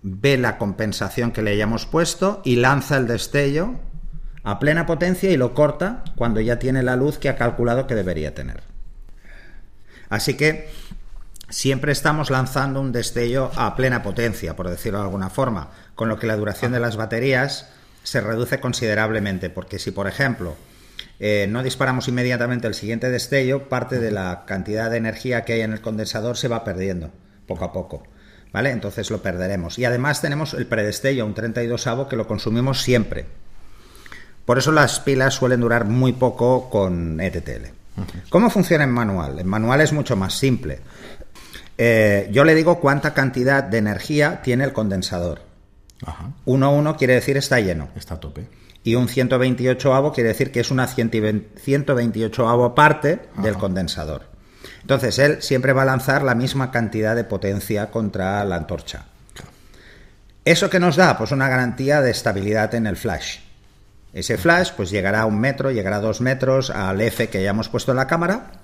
ve 0.02 0.36
la 0.36 0.58
compensación 0.58 1.32
que 1.32 1.42
le 1.42 1.52
hayamos 1.52 1.86
puesto 1.86 2.42
y 2.44 2.56
lanza 2.56 2.98
el 2.98 3.06
destello 3.06 3.76
a 4.42 4.58
plena 4.58 4.84
potencia 4.84 5.30
y 5.30 5.38
lo 5.38 5.54
corta 5.54 6.04
cuando 6.16 6.40
ya 6.40 6.58
tiene 6.58 6.82
la 6.82 6.96
luz 6.96 7.18
que 7.18 7.30
ha 7.30 7.36
calculado 7.36 7.86
que 7.86 7.94
debería 7.94 8.34
tener. 8.34 8.62
Así 10.10 10.34
que 10.34 10.68
siempre 11.50 11.92
estamos 11.92 12.30
lanzando 12.30 12.80
un 12.80 12.92
destello 12.92 13.50
a 13.56 13.76
plena 13.76 14.02
potencia, 14.02 14.56
por 14.56 14.68
decirlo 14.68 14.98
de 14.98 15.04
alguna 15.04 15.30
forma, 15.30 15.70
con 15.94 16.08
lo 16.08 16.18
que 16.18 16.26
la 16.26 16.36
duración 16.36 16.72
de 16.72 16.80
las 16.80 16.96
baterías 16.96 17.68
se 18.02 18.20
reduce 18.20 18.60
considerablemente, 18.60 19.50
porque 19.50 19.78
si, 19.78 19.90
por 19.90 20.06
ejemplo, 20.06 20.56
eh, 21.18 21.46
no 21.50 21.62
disparamos 21.62 22.08
inmediatamente 22.08 22.66
el 22.66 22.74
siguiente 22.74 23.10
destello, 23.10 23.68
parte 23.68 23.98
de 23.98 24.10
la 24.10 24.44
cantidad 24.46 24.90
de 24.90 24.96
energía 24.96 25.44
que 25.44 25.52
hay 25.54 25.60
en 25.60 25.72
el 25.72 25.80
condensador 25.80 26.36
se 26.36 26.48
va 26.48 26.64
perdiendo 26.64 27.10
poco 27.46 27.64
a 27.64 27.72
poco. 27.72 28.02
¿Vale? 28.52 28.70
Entonces 28.70 29.10
lo 29.10 29.22
perderemos. 29.22 29.78
Y 29.78 29.84
además 29.84 30.20
tenemos 30.20 30.54
el 30.54 30.66
predestello, 30.66 31.24
un 31.24 31.34
32 31.34 31.86
avo, 31.86 32.08
que 32.08 32.16
lo 32.16 32.26
consumimos 32.26 32.82
siempre. 32.82 33.26
Por 34.44 34.58
eso 34.58 34.72
las 34.72 34.98
pilas 34.98 35.34
suelen 35.34 35.60
durar 35.60 35.84
muy 35.84 36.12
poco 36.12 36.68
con 36.68 37.20
ETTL. 37.20 37.66
¿Cómo 38.28 38.50
funciona 38.50 38.84
en 38.84 38.90
manual? 38.90 39.38
En 39.38 39.46
manual 39.46 39.80
es 39.80 39.92
mucho 39.92 40.16
más 40.16 40.34
simple. 40.34 40.80
Eh, 41.82 42.28
yo 42.30 42.44
le 42.44 42.54
digo 42.54 42.78
cuánta 42.78 43.14
cantidad 43.14 43.64
de 43.64 43.78
energía 43.78 44.42
tiene 44.42 44.64
el 44.64 44.74
condensador. 44.74 45.40
1.1 46.44 46.96
quiere 46.98 47.14
decir 47.14 47.38
está 47.38 47.58
lleno. 47.58 47.88
Está 47.96 48.16
a 48.16 48.20
tope. 48.20 48.48
Y 48.84 48.96
un 48.96 49.08
128 49.08 49.94
avo 49.94 50.12
quiere 50.12 50.28
decir 50.28 50.52
que 50.52 50.60
es 50.60 50.70
una 50.70 50.86
128 50.86 52.48
avo 52.50 52.74
parte 52.74 53.20
del 53.38 53.54
condensador. 53.54 54.26
Entonces 54.82 55.18
él 55.18 55.40
siempre 55.40 55.72
va 55.72 55.82
a 55.82 55.86
lanzar 55.86 56.22
la 56.22 56.34
misma 56.34 56.70
cantidad 56.70 57.16
de 57.16 57.24
potencia 57.24 57.90
contra 57.90 58.44
la 58.44 58.56
antorcha. 58.56 59.06
¿Eso 60.44 60.68
que 60.68 60.80
nos 60.80 60.96
da? 60.96 61.16
Pues 61.16 61.32
una 61.32 61.48
garantía 61.48 62.02
de 62.02 62.10
estabilidad 62.10 62.74
en 62.74 62.86
el 62.86 62.98
flash. 62.98 63.38
Ese 64.12 64.36
flash 64.36 64.72
pues 64.76 64.90
llegará 64.90 65.22
a 65.22 65.26
un 65.26 65.40
metro, 65.40 65.70
llegará 65.70 65.96
a 65.96 66.00
dos 66.00 66.20
metros 66.20 66.68
al 66.68 67.00
F 67.00 67.30
que 67.30 67.38
hayamos 67.38 67.70
puesto 67.70 67.92
en 67.92 67.96
la 67.96 68.06
cámara 68.06 68.59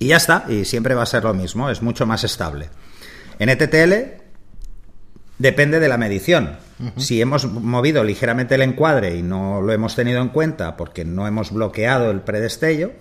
y 0.00 0.08
ya 0.08 0.16
está, 0.16 0.46
y 0.48 0.64
siempre 0.64 0.96
va 0.96 1.04
a 1.04 1.06
ser 1.06 1.22
lo 1.22 1.34
mismo, 1.34 1.70
es 1.70 1.80
mucho 1.80 2.06
más 2.06 2.24
estable. 2.24 2.70
En 3.38 3.48
ETTL 3.50 4.20
Depende 5.40 5.80
de 5.80 5.88
la 5.88 5.96
medición. 5.96 6.58
Si 6.98 7.22
hemos 7.22 7.50
movido 7.50 8.04
ligeramente 8.04 8.56
el 8.56 8.60
encuadre 8.60 9.16
y 9.16 9.22
no 9.22 9.62
lo 9.62 9.72
hemos 9.72 9.96
tenido 9.96 10.20
en 10.20 10.28
cuenta 10.28 10.76
porque 10.76 11.06
no 11.06 11.26
hemos 11.26 11.50
bloqueado 11.50 12.10
el 12.10 12.20
predestello, 12.20 12.92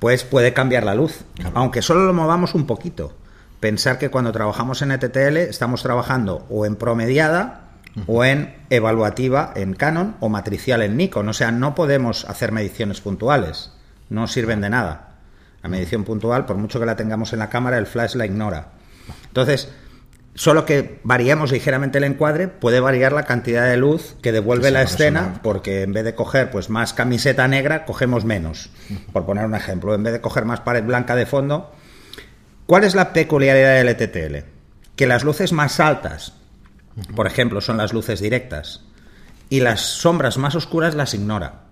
pues 0.00 0.24
puede 0.24 0.52
cambiar 0.52 0.82
la 0.82 0.96
luz, 0.96 1.20
aunque 1.54 1.82
solo 1.82 2.04
lo 2.04 2.12
movamos 2.12 2.56
un 2.56 2.66
poquito. 2.66 3.14
Pensar 3.60 4.00
que 4.00 4.10
cuando 4.10 4.32
trabajamos 4.32 4.82
en 4.82 4.90
ETTL 4.90 5.36
estamos 5.36 5.84
trabajando 5.84 6.44
o 6.50 6.66
en 6.66 6.74
promediada 6.74 7.68
o 8.08 8.24
en 8.24 8.56
evaluativa 8.68 9.52
en 9.54 9.74
Canon 9.74 10.16
o 10.18 10.28
matricial 10.28 10.82
en 10.82 10.96
Nikon. 10.96 11.28
O 11.28 11.32
sea, 11.32 11.52
no 11.52 11.76
podemos 11.76 12.24
hacer 12.24 12.50
mediciones 12.50 13.00
puntuales. 13.00 13.70
No 14.10 14.26
sirven 14.26 14.60
de 14.60 14.70
nada. 14.70 15.05
La 15.66 15.70
medición 15.70 16.04
puntual, 16.04 16.46
por 16.46 16.56
mucho 16.56 16.78
que 16.78 16.86
la 16.86 16.94
tengamos 16.94 17.32
en 17.32 17.40
la 17.40 17.50
cámara, 17.50 17.76
el 17.76 17.86
flash 17.86 18.14
la 18.14 18.24
ignora. 18.24 18.68
Entonces, 19.26 19.68
Solo 20.36 20.66
que 20.66 21.00
variemos 21.02 21.50
ligeramente 21.50 21.96
el 21.96 22.04
encuadre, 22.04 22.46
puede 22.46 22.78
variar 22.78 23.12
la 23.12 23.24
cantidad 23.24 23.66
de 23.66 23.78
luz 23.78 24.16
que 24.20 24.32
devuelve 24.32 24.70
la 24.70 24.82
escena, 24.82 25.40
porque 25.42 25.80
en 25.80 25.94
vez 25.94 26.04
de 26.04 26.14
coger 26.14 26.50
pues 26.50 26.68
más 26.68 26.92
camiseta 26.92 27.48
negra, 27.48 27.86
cogemos 27.86 28.26
menos. 28.26 28.68
Por 29.14 29.24
poner 29.24 29.46
un 29.46 29.54
ejemplo, 29.54 29.94
en 29.94 30.02
vez 30.02 30.12
de 30.12 30.20
coger 30.20 30.44
más 30.44 30.60
pared 30.60 30.84
blanca 30.84 31.16
de 31.16 31.24
fondo. 31.24 31.72
¿Cuál 32.66 32.84
es 32.84 32.94
la 32.94 33.14
peculiaridad 33.14 33.76
del 33.76 33.88
ETTL? 33.88 34.46
Que 34.94 35.06
las 35.06 35.24
luces 35.24 35.52
más 35.54 35.80
altas, 35.80 36.34
por 37.14 37.26
ejemplo, 37.26 37.62
son 37.62 37.78
las 37.78 37.94
luces 37.94 38.20
directas, 38.20 38.84
y 39.48 39.60
las 39.60 39.80
sombras 39.80 40.36
más 40.36 40.54
oscuras 40.54 40.94
las 40.94 41.14
ignora. 41.14 41.65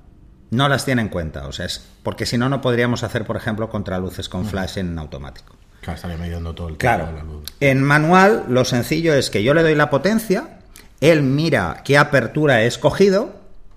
No 0.55 0.69
las 0.69 0.85
tiene 0.85 1.03
en 1.03 1.09
cuenta, 1.09 1.47
o 1.47 1.53
sea, 1.53 1.67
es 1.67 1.85
porque 2.03 2.27
si 2.27 2.39
no, 2.39 2.49
no 2.49 2.61
podríamos 2.61 3.03
hacer, 3.03 3.25
por 3.25 3.37
ejemplo, 3.37 3.69
contraluces 3.69 4.29
con 4.29 4.45
flash 4.47 4.79
en 4.79 4.99
automático. 4.99 5.57
Claro, 5.81 5.97
estaría 5.97 6.17
midiendo 6.17 6.55
todo 6.55 6.69
el 6.69 6.77
Claro. 6.77 7.05
tiempo 7.05 7.19
la 7.27 7.33
luz. 7.33 7.45
En 7.61 7.83
manual, 7.83 8.45
lo 8.49 8.65
sencillo 8.65 9.15
es 9.15 9.31
que 9.31 9.43
yo 9.43 9.53
le 9.55 9.63
doy 9.63 9.75
la 9.75 9.91
potencia, 9.91 10.59
él 11.01 11.23
mira 11.23 11.83
qué 11.85 11.99
apertura 11.99 12.63
he 12.63 12.67
escogido. 12.67 13.35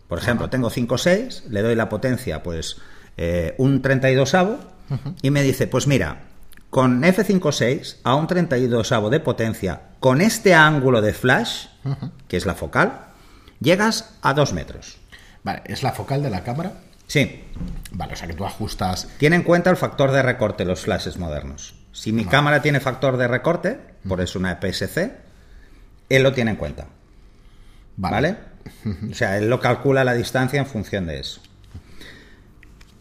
Por 0.07 0.19
ejemplo, 0.19 0.49
tengo 0.49 0.69
5.6, 0.69 1.43
le 1.49 1.61
doy 1.61 1.75
la 1.75 1.89
potencia, 1.89 2.43
pues 2.43 2.77
eh, 3.17 3.55
un 3.57 3.81
32avo, 3.81 4.57
y 5.21 5.31
me 5.31 5.41
dice, 5.43 5.67
pues 5.67 5.85
mira, 5.87 6.21
con 6.69 7.01
F5.6 7.03 7.97
a 8.03 8.15
un 8.15 8.27
32avo 8.27 9.09
de 9.09 9.19
potencia, 9.19 9.81
con 9.99 10.21
este 10.21 10.53
ángulo 10.53 11.01
de 11.01 11.13
flash, 11.13 11.65
que 12.29 12.37
es 12.37 12.45
la 12.45 12.53
focal, 12.55 12.99
llegas 13.59 14.13
a 14.21 14.33
2 14.33 14.53
metros. 14.53 14.97
Vale, 15.47 15.61
¿es 15.63 15.81
la 15.81 15.93
focal 15.93 16.21
de 16.21 16.29
la 16.29 16.43
cámara? 16.43 16.73
Sí, 17.07 17.45
Vale, 17.91 18.11
o 18.11 18.15
sea 18.17 18.27
que 18.27 18.33
tú 18.33 18.45
ajustas. 18.45 19.07
Tiene 19.17 19.37
en 19.37 19.43
cuenta 19.43 19.69
el 19.69 19.77
factor 19.77 20.11
de 20.11 20.21
recorte 20.21 20.65
los 20.65 20.81
flashes 20.81 21.15
modernos. 21.17 21.73
Si 21.93 22.11
mi 22.11 22.25
cámara 22.25 22.61
tiene 22.61 22.81
factor 22.81 23.15
de 23.15 23.29
recorte, 23.29 23.79
por 24.05 24.19
eso 24.19 24.39
una 24.39 24.51
EPS-C, 24.51 25.15
él 26.09 26.21
lo 26.21 26.33
tiene 26.33 26.51
en 26.51 26.57
cuenta. 26.57 26.87
¿Vale? 27.95 28.35
O 29.09 29.15
sea, 29.15 29.37
él 29.37 29.49
lo 29.49 29.61
calcula 29.61 30.03
la 30.03 30.13
distancia 30.13 30.59
en 30.59 30.65
función 30.65 31.05
de 31.05 31.21
eso. 31.21 31.39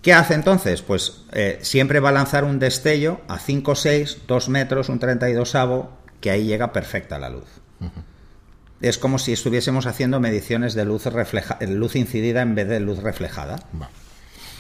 ¿Qué 0.00 0.15
hace 0.15 0.35
entonces? 0.35 0.83
Pues 0.83 1.25
eh, 1.33 1.59
siempre 1.62 1.99
va 1.99 2.11
a 2.11 2.12
lanzar 2.12 2.45
un 2.45 2.61
destello 2.61 3.23
a 3.26 3.41
5, 3.41 3.75
6, 3.75 4.19
2 4.29 4.49
metros, 4.50 4.88
un 4.88 5.00
32 5.00 5.57
avo, 5.57 5.99
que 6.21 6.31
ahí 6.31 6.45
llega 6.45 6.73
perfecta 6.73 7.19
la 7.19 7.29
luz. 7.29 7.49
Es 8.80 8.99
como 8.99 9.18
si 9.18 9.33
estuviésemos 9.33 9.87
haciendo 9.87 10.21
mediciones 10.21 10.75
de 10.75 10.85
luz, 10.85 11.06
refleja 11.06 11.59
luz 11.66 11.97
incidida 11.97 12.42
en 12.42 12.54
vez 12.54 12.68
de 12.68 12.80
luz 12.80 13.02
reflejada. 13.02 13.56
Vale. 13.73 13.90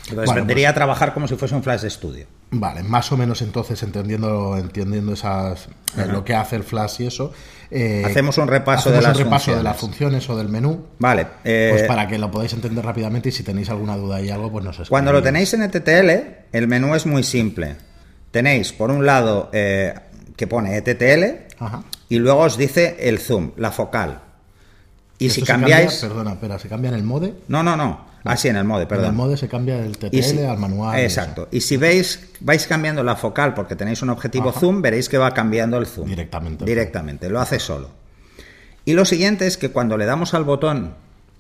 Entonces 0.08 0.26
Bueno, 0.26 0.42
vendría 0.46 0.70
a 0.70 0.74
trabajar 0.74 1.12
como 1.12 1.26
si 1.26 1.34
fuese 1.34 1.54
un 1.56 1.64
flash 1.64 1.80
de 1.82 1.88
estudio. 1.88 2.26
Vale, 2.52 2.84
más 2.84 3.10
o 3.10 3.16
menos 3.16 3.42
entonces 3.42 3.82
entendiendo, 3.82 4.56
entendiendo 4.56 5.12
esas 5.12 5.66
eh, 5.98 6.06
lo 6.08 6.24
que 6.24 6.32
hace 6.32 6.54
el 6.54 6.62
flash 6.62 7.00
y 7.00 7.06
eso. 7.08 7.32
eh, 7.72 8.04
Hacemos 8.06 8.38
un 8.38 8.46
repaso 8.46 8.88
hacemos 8.90 8.98
de 9.00 9.02
las 9.08 9.16
un 9.18 9.24
repaso 9.24 9.50
de 9.50 9.56
funciones. 9.56 9.64
las 9.64 9.76
funciones 9.76 10.30
o 10.30 10.36
del 10.38 10.48
menú. 10.48 10.86
Vale. 11.00 11.26
eh, 11.42 11.70
Pues 11.72 11.82
para 11.88 12.06
que 12.06 12.18
lo 12.18 12.30
podáis 12.30 12.52
entender 12.52 12.84
rápidamente 12.84 13.30
y 13.30 13.32
si 13.32 13.42
tenéis 13.42 13.68
alguna 13.68 13.96
duda 13.96 14.20
y 14.22 14.30
algo, 14.30 14.50
pues 14.52 14.64
nos 14.64 14.74
escribís. 14.74 14.90
Cuando 14.90 15.12
lo 15.12 15.22
tenéis 15.24 15.52
en 15.54 15.62
ETTL, 15.62 16.10
el 16.52 16.68
menú 16.68 16.94
es 16.94 17.04
muy 17.04 17.24
simple. 17.24 17.74
Tenéis, 18.30 18.72
por 18.72 18.92
un 18.92 19.04
lado, 19.06 19.50
eh, 19.52 19.92
que 20.36 20.46
pone 20.46 20.76
ETTL 20.76 21.48
Ajá. 21.58 21.82
Y 22.08 22.18
luego 22.18 22.40
os 22.40 22.56
dice 22.56 22.96
el 23.00 23.18
zoom, 23.18 23.52
la 23.56 23.70
focal. 23.72 24.20
Y 25.18 25.26
Esto 25.26 25.34
si 25.36 25.40
se 25.42 25.46
cambiáis... 25.46 25.92
cambia- 25.92 26.08
perdona, 26.08 26.32
espera, 26.32 26.58
se 26.58 26.68
cambia 26.68 26.88
en 26.90 26.94
el 26.96 27.02
mode. 27.02 27.34
No, 27.48 27.62
no, 27.62 27.76
no. 27.76 28.04
Así 28.24 28.48
en 28.48 28.56
el 28.56 28.64
mode, 28.64 28.82
En 28.82 28.88
perdón. 28.88 29.06
el 29.06 29.12
mode 29.12 29.36
se 29.36 29.48
cambia 29.48 29.76
del 29.78 29.96
TTL 29.98 30.22
si- 30.22 30.38
al 30.44 30.58
manual. 30.58 30.98
y 30.98 31.02
Exacto. 31.02 31.48
Y 31.52 31.60
si 31.60 31.76
veis, 31.76 32.28
vais 32.40 32.66
cambiando 32.66 33.02
la 33.04 33.14
focal 33.16 33.54
porque 33.54 33.76
tenéis 33.76 34.02
un 34.02 34.10
objetivo 34.10 34.50
Ajá. 34.50 34.60
zoom, 34.60 34.82
veréis 34.82 35.08
que 35.08 35.16
va 35.16 35.32
cambiando 35.32 35.78
el 35.78 35.86
zoom. 35.86 36.08
Directamente. 36.08 36.64
Directamente, 36.64 37.28
lo 37.30 37.40
hace 37.40 37.58
solo. 37.60 37.90
Y 38.84 38.94
lo 38.94 39.04
siguiente 39.04 39.46
es 39.46 39.56
que 39.56 39.70
cuando 39.70 39.96
le 39.96 40.06
damos 40.06 40.34
al 40.34 40.44
botón 40.44 40.94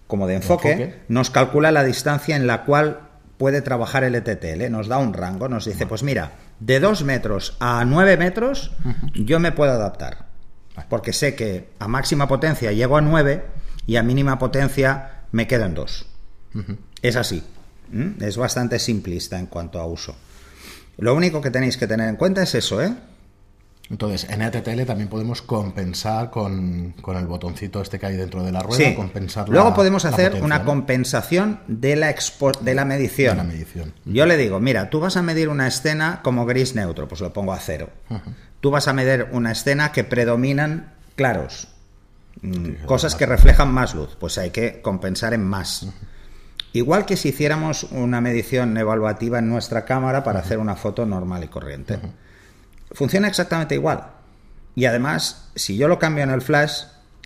como 0.06 0.26
de 0.28 0.36
enfoque, 0.36 0.72
enfoque. 0.72 1.00
nos 1.08 1.30
calcula 1.30 1.72
la 1.72 1.82
distancia 1.82 2.36
en 2.36 2.46
la 2.46 2.64
cual 2.64 3.00
puede 3.36 3.60
trabajar 3.62 4.04
el 4.04 4.14
ETTL. 4.14 4.70
Nos 4.70 4.86
da 4.88 4.98
un 4.98 5.12
rango, 5.12 5.48
nos 5.48 5.64
dice, 5.66 5.86
pues 5.86 6.02
mira, 6.04 6.32
de 6.60 6.78
2 6.80 7.02
metros 7.02 7.56
a 7.60 7.84
9 7.84 8.16
metros 8.16 8.70
yo 9.14 9.40
me 9.40 9.50
puedo 9.52 9.72
adaptar. 9.72 10.25
Porque 10.88 11.12
sé 11.12 11.34
que 11.34 11.68
a 11.78 11.88
máxima 11.88 12.28
potencia 12.28 12.72
llego 12.72 12.96
a 12.96 13.00
9 13.00 13.44
y 13.86 13.96
a 13.96 14.02
mínima 14.02 14.38
potencia 14.38 15.22
me 15.32 15.46
quedo 15.46 15.64
en 15.64 15.74
2. 15.74 16.06
Es 17.02 17.16
así. 17.16 17.42
Es 18.20 18.36
bastante 18.36 18.78
simplista 18.78 19.38
en 19.38 19.46
cuanto 19.46 19.78
a 19.80 19.86
uso. 19.86 20.16
Lo 20.98 21.14
único 21.14 21.40
que 21.40 21.50
tenéis 21.50 21.76
que 21.76 21.86
tener 21.86 22.08
en 22.08 22.16
cuenta 22.16 22.42
es 22.42 22.54
eso, 22.54 22.82
¿eh? 22.82 22.92
Entonces, 23.88 24.28
en 24.28 24.42
ETTL 24.42 24.82
también 24.84 25.08
podemos 25.08 25.42
compensar 25.42 26.30
con, 26.30 26.92
con 27.00 27.16
el 27.16 27.26
botoncito 27.28 27.80
este 27.80 28.00
que 28.00 28.06
hay 28.06 28.16
dentro 28.16 28.42
de 28.42 28.50
la 28.50 28.60
rueda. 28.60 28.84
Sí. 28.84 28.94
Compensar 28.96 29.48
Luego 29.48 29.68
la- 29.68 29.74
podemos 29.76 30.04
hacer 30.04 30.32
potencia, 30.32 30.44
una 30.44 30.58
¿no? 30.58 30.64
compensación 30.64 31.60
de 31.68 31.94
la, 31.94 32.10
expo- 32.12 32.58
de 32.58 32.74
la 32.74 32.84
medición. 32.84 33.36
De 33.36 33.44
la 33.44 33.48
medición. 33.48 33.92
Yo 34.04 34.26
le 34.26 34.36
digo, 34.36 34.58
mira, 34.58 34.90
tú 34.90 34.98
vas 34.98 35.16
a 35.16 35.22
medir 35.22 35.48
una 35.48 35.68
escena 35.68 36.18
como 36.24 36.46
gris 36.46 36.74
neutro, 36.74 37.06
pues 37.06 37.20
lo 37.20 37.32
pongo 37.32 37.52
a 37.52 37.60
cero. 37.60 37.90
Tú 38.60 38.70
vas 38.70 38.88
a 38.88 38.92
medir 38.92 39.28
una 39.32 39.52
escena 39.52 39.92
que 39.92 40.04
predominan 40.04 40.94
claros, 41.14 41.68
mm, 42.42 42.84
cosas 42.86 43.14
que 43.14 43.26
reflejan 43.26 43.72
más 43.72 43.94
luz, 43.94 44.16
pues 44.18 44.38
hay 44.38 44.50
que 44.50 44.80
compensar 44.80 45.34
en 45.34 45.44
más. 45.44 45.86
Igual 46.72 47.06
que 47.06 47.16
si 47.16 47.30
hiciéramos 47.30 47.84
una 47.84 48.20
medición 48.20 48.76
evaluativa 48.76 49.38
en 49.38 49.48
nuestra 49.48 49.84
cámara 49.84 50.22
para 50.24 50.40
hacer 50.40 50.58
una 50.58 50.76
foto 50.76 51.06
normal 51.06 51.44
y 51.44 51.48
corriente. 51.48 51.98
Funciona 52.92 53.28
exactamente 53.28 53.74
igual. 53.74 54.08
Y 54.74 54.84
además, 54.84 55.48
si 55.54 55.76
yo 55.78 55.88
lo 55.88 55.98
cambio 55.98 56.22
en 56.24 56.30
el 56.30 56.42
flash, 56.42 56.82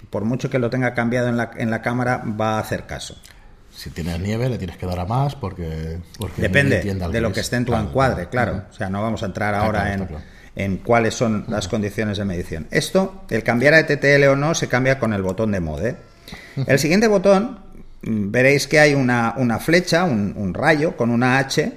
por 0.09 0.25
mucho 0.25 0.51
que 0.51 0.61
lo 0.61 0.71
tenga 0.71 0.95
cambiado 0.95 1.29
en 1.29 1.37
la, 1.37 1.51
en 1.57 1.71
la 1.71 1.83
cámara, 1.83 2.23
va 2.25 2.57
a 2.57 2.61
hacer 2.61 2.87
caso. 2.87 3.17
Si 3.75 3.91
tienes 3.91 4.21
nieve, 4.21 4.49
le 4.49 4.59
tienes 4.59 4.77
que 4.77 4.87
dar 4.87 4.99
a 4.99 5.05
más 5.05 5.35
porque. 5.35 5.99
porque 6.19 6.43
Depende 6.43 6.83
de 6.83 7.21
lo 7.21 7.33
que 7.33 7.41
esté 7.41 7.57
en 7.57 7.65
tu 7.65 7.73
Claro, 7.73 7.89
encuadre, 7.89 8.29
claro. 8.29 8.65
O 8.71 8.73
sea, 8.73 8.91
no 8.91 9.03
vamos 9.03 9.23
a 9.23 9.27
entrar 9.27 9.55
ahora 9.55 9.85
claro, 9.85 10.05
en. 10.05 10.40
En 10.57 10.79
cuáles 10.79 11.15
son 11.15 11.45
las 11.49 11.69
condiciones 11.69 12.19
de 12.19 12.25
medición. 12.25 12.67
Esto, 12.71 13.25
el 13.31 13.43
cambiar 13.43 13.75
a 13.75 13.87
TTL 13.87 14.25
o 14.29 14.37
no, 14.37 14.55
se 14.55 14.69
cambia 14.69 14.99
con 14.99 15.13
el 15.13 15.23
botón 15.23 15.53
de 15.53 15.61
mode. 15.61 15.97
El 16.67 16.79
siguiente 16.79 17.07
botón, 17.07 17.61
mm, 18.03 18.31
veréis 18.31 18.67
que 18.67 18.81
hay 18.81 18.95
una, 18.95 19.35
una 19.37 19.59
flecha, 19.59 20.05
un, 20.05 20.35
un 20.37 20.55
rayo 20.55 20.97
con 20.97 21.11
una 21.11 21.39
H 21.39 21.73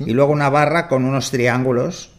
y 0.00 0.12
luego 0.12 0.32
una 0.32 0.48
barra 0.48 0.88
con 0.88 1.04
unos 1.04 1.30
triángulos. 1.30 2.12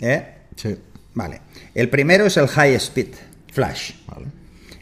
¿eh? 0.00 0.34
Sí. 0.56 0.76
Vale. 1.14 1.40
El 1.74 1.88
primero 1.88 2.26
es 2.26 2.36
el 2.36 2.48
High 2.48 2.74
Speed 2.74 3.14
Flash. 3.52 3.92
Vale. 4.06 4.26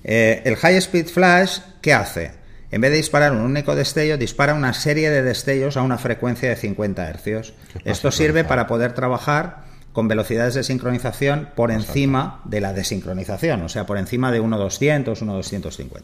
Eh, 0.03 0.43
el 0.45 0.57
High 0.57 0.77
Speed 0.77 1.07
Flash, 1.07 1.59
¿qué 1.81 1.93
hace? 1.93 2.33
En 2.71 2.81
vez 2.81 2.91
de 2.91 2.97
disparar 2.97 3.33
un 3.33 3.39
único 3.39 3.77
destello, 3.77 4.19
dispara 4.19 4.55
una 4.55 4.75
serie 4.75 5.11
de 5.11 5.23
destellos 5.23 5.77
a 5.77 5.83
una 5.83 5.97
frecuencia 5.97 6.49
de 6.49 6.57
50 6.57 7.13
Hz. 7.13 7.23
Que 7.23 7.31
es 7.31 7.53
más 7.53 7.53
Esto 7.85 8.11
sirve 8.11 8.43
para 8.43 8.67
poder 8.67 8.95
trabajar 8.95 9.64
con 9.95 10.09
velocidades 10.09 10.53
de 10.55 10.65
sincronización 10.65 11.49
por 11.55 11.71
encima 11.71 12.43
de 12.45 12.61
la 12.61 12.73
desincronización, 12.75 13.63
o 13.63 13.69
sea, 13.71 13.87
por 13.87 13.97
encima 13.97 14.31
de 14.33 14.43
1.200, 14.43 15.05
1.250. 15.23 16.01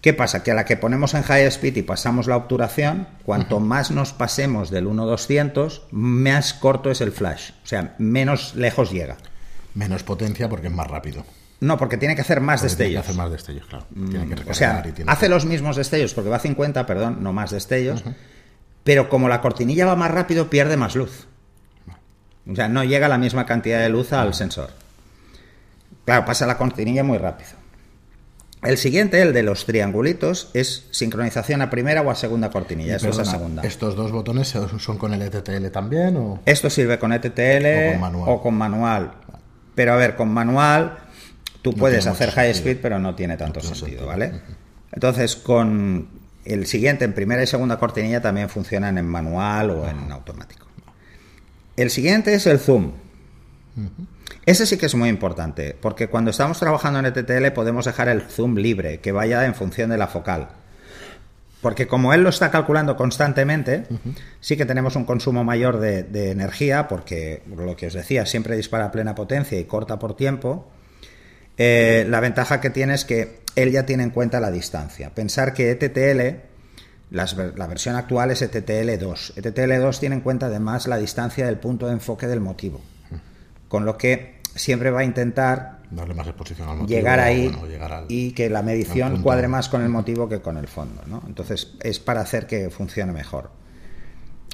¿Qué 0.00 0.12
pasa? 0.12 0.42
Que 0.42 0.52
a 0.52 0.54
la 0.54 0.64
que 0.64 0.76
ponemos 0.76 1.14
en 1.14 1.22
high 1.22 1.46
speed 1.46 1.76
y 1.76 1.82
pasamos 1.82 2.26
la 2.28 2.36
obturación, 2.36 3.08
cuanto 3.24 3.58
más 3.58 3.90
nos 3.90 4.12
pasemos 4.12 4.70
del 4.70 4.86
1.200, 4.86 5.82
más 5.90 6.54
corto 6.54 6.90
es 6.90 7.00
el 7.00 7.10
flash, 7.10 7.50
o 7.62 7.66
sea, 7.66 7.94
menos 7.98 8.54
lejos 8.54 8.90
llega. 8.92 9.16
Menos 9.74 10.04
potencia 10.04 10.48
porque 10.48 10.68
es 10.68 10.72
más 10.72 10.86
rápido. 10.86 11.24
No, 11.58 11.76
porque 11.76 11.96
tiene 11.96 12.14
que 12.14 12.20
hacer 12.20 12.40
más 12.40 12.60
Porque 12.60 12.76
tiene 12.76 12.90
que 12.92 12.96
destellos. 12.98 13.04
hacer 13.04 13.16
más 13.16 13.30
destellos, 13.32 13.66
claro. 13.66 13.86
Tiene 13.92 14.28
que 14.28 14.44
Mm, 14.44 14.48
O 14.50 14.54
sea, 14.54 14.68
recargar 14.68 14.86
y 14.86 14.92
tiene 14.92 15.10
hace 15.10 15.28
los 15.28 15.44
mismos 15.44 15.74
destellos 15.76 16.14
porque 16.14 16.30
va 16.30 16.36
a 16.36 16.40
50, 16.40 16.86
perdón, 16.86 17.18
no 17.20 17.32
más 17.32 17.50
destellos, 17.50 18.04
pero 18.84 19.08
como 19.08 19.28
la 19.28 19.40
cortinilla 19.40 19.86
va 19.86 19.96
más 19.96 20.12
rápido, 20.12 20.50
pierde 20.50 20.76
más 20.76 20.94
luz. 20.94 21.26
O 22.50 22.54
sea, 22.54 22.68
no 22.68 22.84
llega 22.84 23.08
la 23.08 23.18
misma 23.18 23.46
cantidad 23.46 23.80
de 23.80 23.88
luz 23.88 24.12
al 24.12 24.34
sensor. 24.34 24.70
Claro, 26.04 26.24
pasa 26.26 26.46
la 26.46 26.58
cortinilla 26.58 27.02
muy 27.02 27.18
rápido. 27.18 27.50
El 28.62 28.78
siguiente, 28.78 29.20
el 29.20 29.32
de 29.34 29.42
los 29.42 29.66
triangulitos, 29.66 30.50
es 30.54 30.86
sincronización 30.90 31.60
a 31.60 31.68
primera 31.68 32.00
o 32.02 32.10
a 32.10 32.14
segunda 32.14 32.50
cortinilla. 32.50 32.96
Eso 32.96 33.10
es 33.10 33.18
a 33.18 33.24
segunda. 33.26 33.62
¿Estos 33.62 33.94
dos 33.94 34.10
botones 34.10 34.48
son 34.78 34.96
con 34.98 35.12
el 35.12 35.20
ETTL 35.22 35.68
también 35.70 36.16
o...? 36.16 36.40
Esto 36.46 36.70
sirve 36.70 36.98
con 36.98 37.12
ETTL 37.12 37.66
O 37.66 37.92
con 37.92 38.00
manual. 38.00 38.28
o 38.28 38.42
con 38.42 38.54
manual. 38.54 39.12
Pero 39.74 39.92
a 39.92 39.96
ver, 39.96 40.16
con 40.16 40.32
manual 40.32 40.98
tú 41.60 41.72
No 41.72 41.78
puedes 41.78 42.06
hacer 42.06 42.30
high 42.30 42.54
sentido. 42.54 42.70
speed, 42.72 42.82
pero 42.82 42.98
no 42.98 43.14
tiene 43.14 43.36
tanto 43.36 43.60
tiene 43.60 43.74
sentido, 43.76 44.06
sentido. 44.06 44.06
¿vale? 44.06 44.40
Entonces, 44.92 45.36
con 45.36 46.08
el 46.46 46.66
siguiente, 46.66 47.04
en 47.04 47.12
primera 47.12 47.42
y 47.42 47.46
segunda 47.46 47.78
cortinilla, 47.78 48.20
también 48.22 48.48
funcionan 48.48 48.96
en 48.96 49.06
manual 49.06 49.70
o 49.70 49.88
en 49.88 50.10
automático. 50.10 50.66
El 51.76 51.90
siguiente 51.90 52.34
es 52.34 52.46
el 52.46 52.58
zoom. 52.58 52.92
Ese 54.46 54.66
sí 54.66 54.76
que 54.76 54.86
es 54.86 54.94
muy 54.94 55.08
importante, 55.08 55.76
porque 55.80 56.08
cuando 56.08 56.30
estamos 56.30 56.58
trabajando 56.58 57.00
en 57.00 57.06
ETTL 57.06 57.52
podemos 57.52 57.86
dejar 57.86 58.08
el 58.08 58.22
zoom 58.22 58.56
libre, 58.56 59.00
que 59.00 59.12
vaya 59.12 59.44
en 59.46 59.54
función 59.54 59.90
de 59.90 59.98
la 59.98 60.06
focal. 60.06 60.48
Porque 61.60 61.86
como 61.86 62.12
él 62.12 62.22
lo 62.22 62.28
está 62.28 62.50
calculando 62.50 62.94
constantemente, 62.94 63.84
sí 64.40 64.56
que 64.56 64.66
tenemos 64.66 64.96
un 64.96 65.06
consumo 65.06 65.44
mayor 65.44 65.80
de, 65.80 66.02
de 66.02 66.30
energía, 66.30 66.88
porque 66.88 67.42
lo 67.56 67.74
que 67.74 67.86
os 67.86 67.94
decía, 67.94 68.26
siempre 68.26 68.54
dispara 68.54 68.84
a 68.84 68.92
plena 68.92 69.14
potencia 69.14 69.58
y 69.58 69.64
corta 69.64 69.98
por 69.98 70.14
tiempo. 70.14 70.68
Eh, 71.56 72.04
la 72.08 72.20
ventaja 72.20 72.60
que 72.60 72.70
tiene 72.70 72.94
es 72.94 73.04
que 73.04 73.40
él 73.56 73.70
ya 73.70 73.86
tiene 73.86 74.02
en 74.02 74.10
cuenta 74.10 74.40
la 74.40 74.50
distancia. 74.50 75.14
Pensar 75.14 75.54
que 75.54 75.70
ETTL, 75.70 76.40
las 77.14 77.36
la 77.36 77.66
versión 77.66 77.96
actual 77.96 78.30
es 78.32 78.42
E 78.42 78.50
ETTL2. 78.50 79.34
ETTL2 79.36 79.98
tiene 80.00 80.16
en 80.16 80.20
cuenta 80.20 80.46
además 80.46 80.86
la 80.86 80.98
distancia 80.98 81.46
del 81.46 81.56
punto 81.58 81.86
de 81.86 81.92
enfoque 81.94 82.26
del 82.26 82.40
motivo. 82.40 82.80
Con 83.68 83.84
lo 83.86 83.96
que 83.96 84.40
siempre 84.54 84.90
va 84.90 85.00
a 85.00 85.04
intentar 85.04 85.78
Darle 85.90 86.14
más 86.14 86.26
exposición 86.26 86.68
al 86.68 86.76
motivo. 86.78 86.96
llegar 86.96 87.20
ahí 87.20 87.48
bueno, 87.48 87.66
llegar 87.66 87.92
al- 87.92 88.04
y 88.08 88.32
que 88.32 88.48
la 88.50 88.62
medición 88.62 89.22
cuadre 89.22 89.48
más 89.48 89.68
con 89.68 89.82
el 89.82 89.88
motivo 89.88 90.28
que 90.28 90.40
con 90.40 90.56
el 90.56 90.68
fondo. 90.68 91.02
¿no? 91.06 91.22
Entonces 91.26 91.72
es 91.80 91.98
para 92.00 92.20
hacer 92.20 92.46
que 92.46 92.68
funcione 92.70 93.12
mejor. 93.12 93.50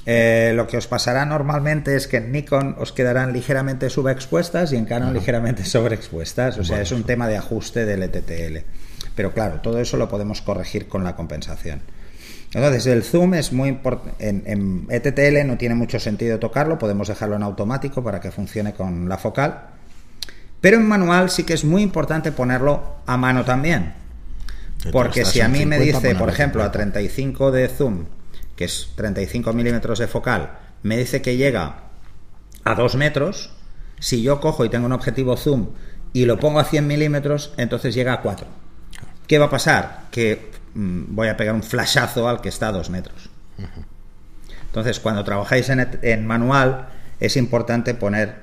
Eh, 0.07 0.53
lo 0.55 0.65
que 0.67 0.77
os 0.77 0.87
pasará 0.87 1.25
normalmente 1.25 1.95
es 1.95 2.07
que 2.07 2.17
en 2.17 2.31
Nikon 2.31 2.75
os 2.79 2.91
quedarán 2.91 3.33
ligeramente 3.33 3.89
subexpuestas 3.89 4.73
y 4.73 4.75
en 4.77 4.85
Canon 4.85 5.13
ligeramente 5.13 5.63
sobreexpuestas. 5.65 6.57
O 6.57 6.63
sea, 6.63 6.81
es 6.81 6.91
un 6.91 6.99
eso. 6.99 7.07
tema 7.07 7.27
de 7.27 7.37
ajuste 7.37 7.85
del 7.85 8.03
ETTL. 8.03 8.65
Pero 9.15 9.33
claro, 9.33 9.61
todo 9.61 9.79
eso 9.79 9.97
lo 9.97 10.07
podemos 10.09 10.41
corregir 10.41 10.87
con 10.87 11.03
la 11.03 11.15
compensación. 11.15 11.81
Entonces, 12.53 12.85
el 12.87 13.03
zoom 13.03 13.33
es 13.35 13.53
muy 13.53 13.69
importante. 13.69 14.27
En, 14.27 14.43
en 14.45 14.87
ETTL 14.89 15.47
no 15.47 15.57
tiene 15.57 15.75
mucho 15.75 15.99
sentido 15.99 16.37
tocarlo, 16.39 16.77
podemos 16.77 17.07
dejarlo 17.07 17.35
en 17.35 17.43
automático 17.43 18.03
para 18.03 18.19
que 18.19 18.31
funcione 18.31 18.73
con 18.73 19.07
la 19.07 19.17
focal. 19.17 19.67
Pero 20.59 20.77
en 20.77 20.87
manual 20.87 21.29
sí 21.29 21.43
que 21.43 21.53
es 21.53 21.63
muy 21.63 21.81
importante 21.81 22.31
ponerlo 22.31 22.97
a 23.05 23.17
mano 23.17 23.43
también. 23.43 23.93
Porque 24.91 25.25
si 25.25 25.41
a 25.41 25.47
mí 25.47 25.65
me 25.65 25.77
50, 25.77 25.99
dice, 25.99 26.15
por 26.15 26.29
ejemplo, 26.29 26.61
a 26.61 26.71
50. 26.71 26.71
35 26.71 27.51
de 27.51 27.67
zoom, 27.67 28.05
que 28.55 28.65
es 28.65 28.89
35 28.95 29.53
milímetros 29.53 29.99
de 29.99 30.07
focal, 30.07 30.51
me 30.83 30.97
dice 30.97 31.21
que 31.21 31.37
llega 31.37 31.83
a 32.63 32.75
2 32.75 32.95
metros, 32.95 33.51
si 33.99 34.21
yo 34.21 34.39
cojo 34.39 34.65
y 34.65 34.69
tengo 34.69 34.85
un 34.85 34.91
objetivo 34.91 35.37
zoom 35.37 35.69
y 36.13 36.25
lo 36.25 36.39
pongo 36.39 36.59
a 36.59 36.63
100 36.63 36.87
milímetros, 36.87 37.53
entonces 37.57 37.93
llega 37.93 38.13
a 38.13 38.21
4. 38.21 38.47
¿Qué 39.27 39.39
va 39.39 39.45
a 39.45 39.49
pasar? 39.49 40.05
Que 40.11 40.51
voy 40.73 41.27
a 41.27 41.37
pegar 41.37 41.55
un 41.55 41.63
flashazo 41.63 42.27
al 42.27 42.41
que 42.41 42.49
está 42.49 42.69
a 42.69 42.71
2 42.71 42.89
metros. 42.89 43.29
Entonces, 44.65 44.99
cuando 44.99 45.23
trabajáis 45.23 45.69
en, 45.69 45.99
en 46.01 46.25
manual, 46.25 46.87
es 47.19 47.37
importante 47.37 47.93
poner 47.93 48.35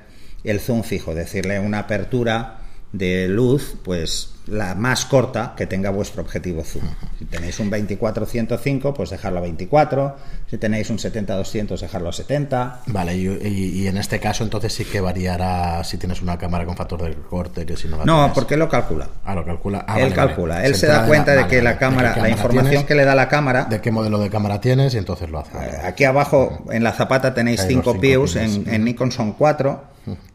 el 0.43 0.59
zoom 0.59 0.83
fijo, 0.83 1.15
decirle 1.15 1.59
una 1.59 1.79
apertura 1.79 2.58
de 2.91 3.27
luz, 3.27 3.75
pues 3.83 4.31
la 4.47 4.73
más 4.73 5.05
corta 5.05 5.53
que 5.55 5.67
tenga 5.67 5.91
vuestro 5.91 6.23
objetivo 6.23 6.63
zoom. 6.63 6.83
Si 7.19 7.25
tenéis 7.25 7.59
un 7.59 7.69
24-105, 7.69 8.93
pues 8.95 9.11
dejarlo 9.11 9.37
a 9.37 9.41
24. 9.43 10.15
Si 10.49 10.57
tenéis 10.57 10.89
un 10.89 10.97
70-200, 10.97 11.79
dejarlo 11.79 12.09
a 12.09 12.13
70. 12.13 12.81
Vale, 12.87 13.15
y, 13.15 13.27
y- 13.27 13.81
y 13.83 13.87
en 13.87 13.97
este 13.97 14.19
caso 14.19 14.43
entonces 14.43 14.73
sí 14.73 14.85
que 14.85 15.01
variará 15.01 15.83
si 15.83 15.97
tienes 15.97 16.21
una 16.23 16.37
cámara 16.39 16.65
con 16.65 16.75
factor 16.75 16.99
de 17.03 17.09
recorte 17.09 17.63
que 17.65 17.77
si 17.77 17.87
no 17.87 17.97
la 17.97 18.05
No, 18.05 18.15
tienes. 18.17 18.33
porque 18.33 18.57
lo 18.57 18.67
calcula. 18.67 19.07
Ah, 19.23 19.35
lo 19.35 19.45
calcula. 19.45 19.85
Ah, 19.87 19.97
él 19.99 20.05
vale, 20.05 20.15
calcula. 20.15 20.55
vale. 20.55 20.67
Él 20.67 20.73
se 20.75 20.87
da 20.87 21.03
de 21.03 21.07
cuenta 21.07 21.31
de 21.33 21.45
que 21.47 21.57
vale, 21.57 21.61
la 21.61 21.77
cámara, 21.77 22.15
la 22.17 22.29
información 22.29 22.69
tienes, 22.69 22.87
que 22.87 22.95
le 22.95 23.05
da 23.05 23.13
la 23.13 23.27
cámara, 23.29 23.65
de 23.65 23.81
qué 23.81 23.91
modelo 23.91 24.17
de 24.19 24.31
cámara 24.31 24.59
tienes 24.59 24.95
y 24.95 24.97
entonces 24.97 25.29
lo 25.29 25.39
hace. 25.39 25.51
Eh, 25.57 25.81
Aquí 25.83 26.05
abajo 26.05 26.65
en 26.71 26.83
la 26.83 26.93
zapata 26.93 27.35
tenéis 27.35 27.59
Hay 27.61 27.65
los 27.67 27.73
cinco 27.83 27.91
cinco 27.91 28.01
pius, 28.01 28.33
pines. 28.33 28.55
en, 28.55 28.73
en 28.73 28.83
Nikon 28.83 29.11
son 29.11 29.33
cuatro, 29.33 29.83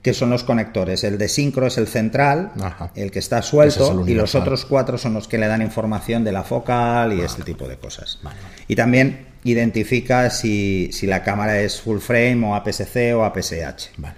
que 0.03 0.15
son 0.15 0.31
los 0.31 0.45
conectores. 0.45 1.05
El 1.05 1.19
de 1.19 1.29
sincro 1.29 1.67
es 1.67 1.79
el 1.79 1.87
central, 1.87 2.53
Ajá. 2.61 2.91
el 2.95 3.11
que 3.11 3.19
está 3.19 3.39
es 3.41 3.47
suelto, 3.47 4.03
el 4.03 4.09
y 4.09 4.15
los 4.15 4.35
otros 4.35 4.65
cuatro 4.65 4.99
son 4.99 5.15
los 5.15 5.29
que 5.29 5.39
le 5.39 5.47
dan 5.47 5.63
información 5.63 6.25
de 6.25 6.33
la 6.33 6.43
focal 6.43 7.13
y 7.13 7.21
este 7.21 7.43
tipo 7.43 7.67
de 7.69 7.77
cosas. 7.77 8.19
Y 8.69 8.77
también 8.77 9.27
identifica 9.45 10.31
si, 10.31 10.91
si 10.93 11.07
la 11.07 11.23
cámara 11.23 11.61
es 11.61 11.81
full 11.81 11.99
frame 11.99 12.45
o 12.47 12.55
APS-C 12.55 13.15
o 13.15 13.25
APS-H. 13.25 13.91
Vale. 13.99 14.15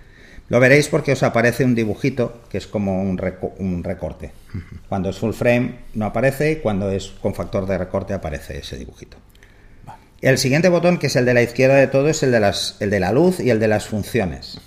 Lo 0.48 0.60
veréis 0.60 0.86
porque 0.86 1.10
os 1.12 1.22
aparece 1.24 1.64
un 1.64 1.74
dibujito 1.74 2.42
que 2.48 2.58
es 2.58 2.68
como 2.68 3.02
un, 3.02 3.18
reco- 3.18 3.52
un 3.58 3.82
recorte. 3.82 4.30
Cuando 4.88 5.10
es 5.10 5.18
full 5.18 5.32
frame 5.32 5.80
no 5.94 6.06
aparece 6.06 6.52
y 6.52 6.56
cuando 6.56 6.88
es 6.90 7.08
con 7.20 7.34
factor 7.34 7.66
de 7.66 7.76
recorte 7.76 8.14
aparece 8.14 8.58
ese 8.58 8.76
dibujito. 8.76 9.16
El 10.20 10.38
siguiente 10.38 10.68
botón, 10.68 10.98
que 10.98 11.08
es 11.08 11.16
el 11.16 11.26
de 11.26 11.34
la 11.34 11.42
izquierda 11.42 11.74
de 11.74 11.88
todo, 11.88 12.08
es 12.08 12.22
el 12.22 12.32
de, 12.32 12.40
las, 12.40 12.76
el 12.80 12.90
de 12.90 13.00
la 13.00 13.12
luz 13.12 13.38
y 13.38 13.50
el 13.50 13.60
de 13.60 13.68
las 13.68 13.86
funciones. 13.86 14.58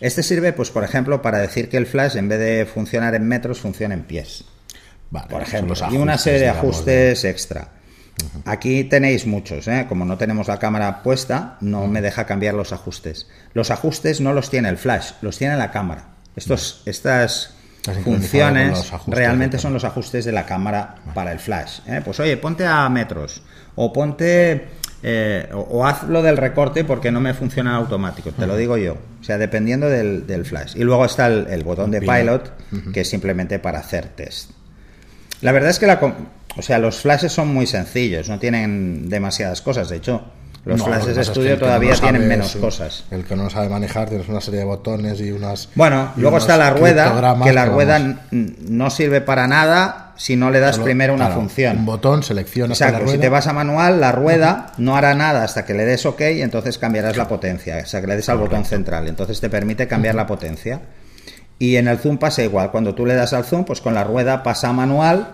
Este 0.00 0.22
sirve, 0.22 0.52
pues, 0.52 0.70
por 0.70 0.84
ejemplo, 0.84 1.22
para 1.22 1.38
decir 1.38 1.68
que 1.68 1.78
el 1.78 1.86
flash, 1.86 2.16
en 2.16 2.28
vez 2.28 2.38
de 2.38 2.66
funcionar 2.66 3.14
en 3.14 3.26
metros, 3.26 3.60
funciona 3.60 3.94
en 3.94 4.02
pies 4.02 4.44
Vale, 5.10 5.28
por 5.28 5.42
ejemplo, 5.42 5.74
y 5.90 5.96
una 5.96 6.18
serie 6.18 6.40
de 6.40 6.48
ajustes 6.48 7.24
extra. 7.24 7.68
Aquí 8.44 8.84
tenéis 8.84 9.26
muchos, 9.26 9.66
¿eh? 9.68 9.86
como 9.88 10.04
no 10.04 10.16
tenemos 10.18 10.48
la 10.48 10.58
cámara 10.58 11.02
puesta, 11.02 11.56
no 11.60 11.86
me 11.86 12.02
deja 12.02 12.26
cambiar 12.26 12.54
los 12.54 12.72
ajustes. 12.72 13.26
Los 13.54 13.70
ajustes 13.70 14.20
no 14.20 14.32
los 14.32 14.50
tiene 14.50 14.68
el 14.68 14.76
flash, 14.76 15.12
los 15.22 15.38
tiene 15.38 15.56
la 15.56 15.70
cámara. 15.70 16.08
Estos, 16.36 16.82
Estas 16.86 17.54
funciones 18.04 18.92
realmente 19.06 19.58
son 19.58 19.72
los 19.72 19.84
ajustes 19.84 20.24
de 20.24 20.32
la 20.32 20.46
cámara 20.46 20.96
para 21.14 21.32
el 21.32 21.38
flash. 21.38 21.80
¿eh? 21.86 22.00
Pues 22.04 22.20
oye, 22.20 22.36
ponte 22.36 22.66
a 22.66 22.88
metros 22.88 23.42
o 23.74 23.92
ponte 23.92 24.68
eh, 25.02 25.48
o, 25.52 25.58
o 25.58 25.86
haz 25.86 26.04
lo 26.04 26.22
del 26.22 26.36
recorte 26.36 26.84
porque 26.84 27.10
no 27.10 27.20
me 27.20 27.34
funciona 27.34 27.74
automático, 27.74 28.30
te 28.30 28.46
lo 28.46 28.56
digo 28.56 28.76
yo. 28.76 28.96
O 29.20 29.24
sea, 29.24 29.38
dependiendo 29.38 29.88
del, 29.88 30.26
del 30.26 30.44
flash. 30.44 30.74
Y 30.76 30.84
luego 30.84 31.04
está 31.04 31.26
el, 31.26 31.46
el 31.48 31.64
botón 31.64 31.90
de 31.90 32.00
Pilot. 32.00 32.92
que 32.92 33.00
es 33.00 33.08
simplemente 33.08 33.58
para 33.58 33.80
hacer 33.80 34.06
test. 34.08 34.50
La 35.40 35.50
verdad 35.50 35.70
es 35.70 35.78
que 35.78 35.86
la, 35.86 35.98
o 36.56 36.62
sea, 36.62 36.78
los 36.78 37.00
flashes 37.00 37.32
son 37.32 37.48
muy 37.48 37.66
sencillos, 37.66 38.28
no 38.28 38.38
tienen 38.38 39.08
demasiadas 39.08 39.60
cosas. 39.60 39.88
De 39.88 39.96
hecho, 39.96 40.22
los 40.64 40.78
No, 40.78 40.84
flashes 40.84 41.06
de 41.06 41.10
pasa 41.14 41.20
es 41.22 41.26
que 41.28 41.32
estudio 41.32 41.50
no 41.54 41.58
todavía 41.58 41.94
sabe 41.96 42.10
tienen 42.12 42.28
menos 42.28 42.54
cosas. 42.56 43.04
El 43.10 43.24
que 43.24 43.34
no 43.34 43.44
lo 43.44 43.50
sabe 43.50 43.68
manejar, 43.68 44.08
tienes 44.08 44.28
una 44.28 44.40
serie 44.40 44.60
de 44.60 44.66
botones 44.66 45.20
y 45.20 45.32
unas. 45.32 45.68
Bueno, 45.74 46.12
y 46.16 46.20
luego 46.20 46.36
unos 46.36 46.44
está 46.44 46.56
la 46.56 46.70
rueda, 46.70 47.36
que 47.42 47.52
la 47.52 47.64
rueda 47.66 48.18
no 48.30 48.90
sirve 48.90 49.20
para 49.20 49.48
nada 49.48 50.12
si 50.16 50.36
no 50.36 50.50
le 50.50 50.60
das 50.60 50.76
solo- 50.76 50.84
primero 50.84 51.14
una 51.14 51.26
claro, 51.26 51.40
función. 51.40 51.78
Un 51.78 51.86
botón, 51.86 52.22
seleccionas 52.22 52.78
Exacto, 52.80 53.00
la 53.00 53.06
si 53.06 53.12
rueda. 53.16 53.20
te 53.22 53.28
vas 53.28 53.46
a 53.48 53.52
manual, 53.52 54.00
la 54.00 54.12
rueda 54.12 54.66
no 54.78 54.96
hará 54.96 55.14
nada 55.14 55.42
hasta 55.42 55.64
que 55.64 55.74
le 55.74 55.84
des 55.84 56.06
OK 56.06 56.20
y 56.36 56.42
entonces 56.42 56.78
cambiarás 56.78 57.16
la 57.16 57.26
potencia, 57.26 57.80
o 57.82 57.86
sea, 57.86 58.00
que 58.00 58.06
le 58.06 58.14
des 58.16 58.28
al 58.28 58.38
botón 58.38 58.64
central, 58.64 59.08
entonces 59.08 59.40
te 59.40 59.50
permite 59.50 59.88
cambiar 59.88 60.14
la 60.14 60.26
potencia. 60.26 60.80
Y 61.58 61.76
en 61.76 61.88
el 61.88 61.98
zoom 61.98 62.18
pasa 62.18 62.42
igual, 62.42 62.70
cuando 62.70 62.94
tú 62.94 63.04
le 63.06 63.14
das 63.14 63.32
al 63.32 63.44
zoom, 63.44 63.64
pues 63.64 63.80
con 63.80 63.94
la 63.94 64.04
rueda 64.04 64.42
pasa 64.42 64.68
a 64.68 64.72
manual 64.72 65.28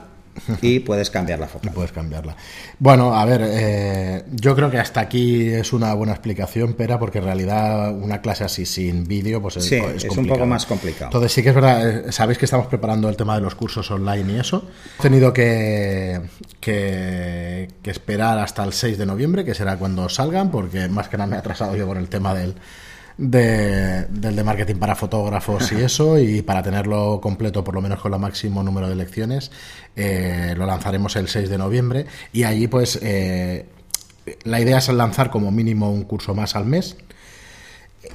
y 0.63 0.81
puedes 0.81 1.11
cambiar 1.11 1.39
la 1.39 1.47
Y 1.47 1.49
focal. 1.49 1.73
puedes 1.73 1.93
cambiarla. 1.93 2.37
Bueno, 2.79 3.15
a 3.15 3.25
ver, 3.25 3.43
eh, 3.45 4.25
yo 4.33 4.55
creo 4.55 4.71
que 4.71 4.79
hasta 4.79 5.01
aquí 5.01 5.49
es 5.49 5.73
una 5.73 5.93
buena 5.95 6.13
explicación, 6.13 6.75
Pera, 6.75 6.99
porque 6.99 7.19
en 7.19 7.25
realidad 7.25 7.93
una 7.95 8.21
clase 8.21 8.45
así 8.45 8.67
sin 8.67 9.05
vídeo, 9.07 9.41
pues 9.43 9.57
es, 9.59 9.65
Sí, 9.65 9.77
es 9.77 10.05
es 10.05 10.17
un 10.17 10.27
poco 10.27 10.47
más 10.47 10.67
complicado. 10.67 11.07
Entonces 11.07 11.33
sí 11.33 11.43
que 11.43 11.51
es 11.51 11.55
verdad, 11.55 12.09
eh, 12.09 12.13
sabéis 12.13 12.39
que 12.39 12.45
estamos 12.45 12.67
preparando 12.67 13.09
el 13.09 13.17
tema 13.17 13.35
de 13.35 13.41
los 13.43 13.55
cursos 13.55 13.91
online 13.91 14.33
y 14.33 14.39
eso. 14.41 14.69
He 14.99 15.03
tenido 15.03 15.33
que, 15.33 16.21
que, 16.61 17.69
que 17.83 17.91
esperar 17.91 18.39
hasta 18.39 18.65
el 18.65 18.73
6 18.73 18.99
de 18.99 19.07
noviembre, 19.07 19.45
que 19.45 19.55
será 19.55 19.77
cuando 19.77 20.09
salgan, 20.09 20.51
porque 20.51 20.89
más 20.89 21.09
que 21.09 21.17
nada 21.17 21.29
me 21.29 21.37
he 21.37 21.39
atrasado 21.39 21.77
yo 21.77 21.87
con 21.87 21.99
el 21.99 22.09
tema 22.09 22.35
del, 22.35 22.55
de, 23.19 24.05
del 24.07 24.37
de 24.37 24.45
marketing 24.45 24.77
para 24.77 24.95
fotógrafos 24.95 25.71
y 25.73 25.77
eso, 25.83 26.19
y 26.19 26.41
para 26.43 26.63
tenerlo 26.63 27.21
completo, 27.21 27.63
por 27.65 27.75
lo 27.75 27.81
menos 27.83 28.01
con 28.01 28.15
el 28.15 28.21
máximo 28.21 28.63
número 28.63 28.89
de 28.89 28.95
lecciones, 28.95 29.51
eh, 29.97 30.55
lo 30.57 30.65
lanzaremos 30.67 31.17
el 31.17 31.29
6 31.29 31.51
de 31.51 31.59
noviembre. 31.59 32.07
Y 32.33 32.45
allí, 32.45 32.69
pues, 32.69 32.99
eh, 33.03 33.67
la 34.45 34.61
idea 34.61 34.79
es 34.79 34.89
lanzar 34.89 35.31
como 35.31 35.51
mínimo 35.51 35.91
un 35.91 36.05
curso 36.05 36.35
más 36.35 36.55
al 36.57 36.65
mes. 36.65 36.97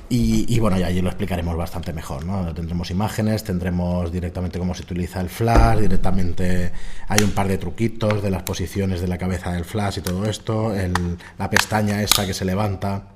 Y, 0.10 0.60
bueno, 0.60 0.80
y 0.80 0.84
allí 0.84 1.02
lo 1.02 1.10
explicaremos 1.10 1.58
bastante 1.58 1.92
mejor, 1.92 2.24
¿no? 2.26 2.54
Tendremos 2.54 2.90
imágenes, 2.90 3.44
tendremos 3.44 4.12
directamente 4.12 4.58
cómo 4.58 4.74
se 4.74 4.84
utiliza 4.84 5.20
el 5.20 5.30
flash, 5.30 5.80
directamente 5.80 6.72
hay 7.08 7.22
un 7.24 7.32
par 7.32 7.48
de 7.48 7.58
truquitos 7.58 8.24
de 8.24 8.30
las 8.30 8.44
posiciones 8.44 9.02
de 9.02 9.08
la 9.08 9.18
cabeza 9.18 9.52
del 9.52 9.66
flash 9.66 9.98
y 9.98 10.02
todo 10.02 10.26
esto, 10.26 10.74
el- 10.74 11.18
la 11.38 11.50
pestaña 11.50 12.02
esa 12.02 12.26
que 12.26 12.34
se 12.34 12.46
levanta 12.46 13.08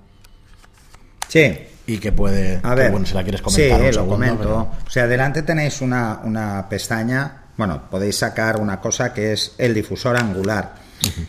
Sí, 1.30 1.52
y 1.88 1.98
que 1.98 2.12
puede, 2.12 2.58
A 2.62 2.70
que, 2.70 2.76
ver, 2.76 2.92
bueno, 2.92 3.06
si 3.08 3.14
la 3.16 3.24
quieres 3.24 3.42
comentar 3.42 3.66
sí, 3.80 3.82
un 3.82 3.88
lo 3.88 3.94
segundo, 3.94 4.14
comento. 4.14 4.38
pero- 4.40 4.58
O 4.86 4.90
sea, 4.90 5.08
delante 5.08 5.42
tenéis 5.42 5.82
una, 5.82 6.20
una 6.24 6.68
pestaña, 6.70 7.44
bueno, 7.58 7.82
podéis 7.90 8.18
sacar 8.18 8.60
una 8.60 8.80
cosa 8.80 9.14
que 9.14 9.32
es 9.34 9.56
el 9.58 9.74
difusor 9.74 10.16
angular. 10.18 10.76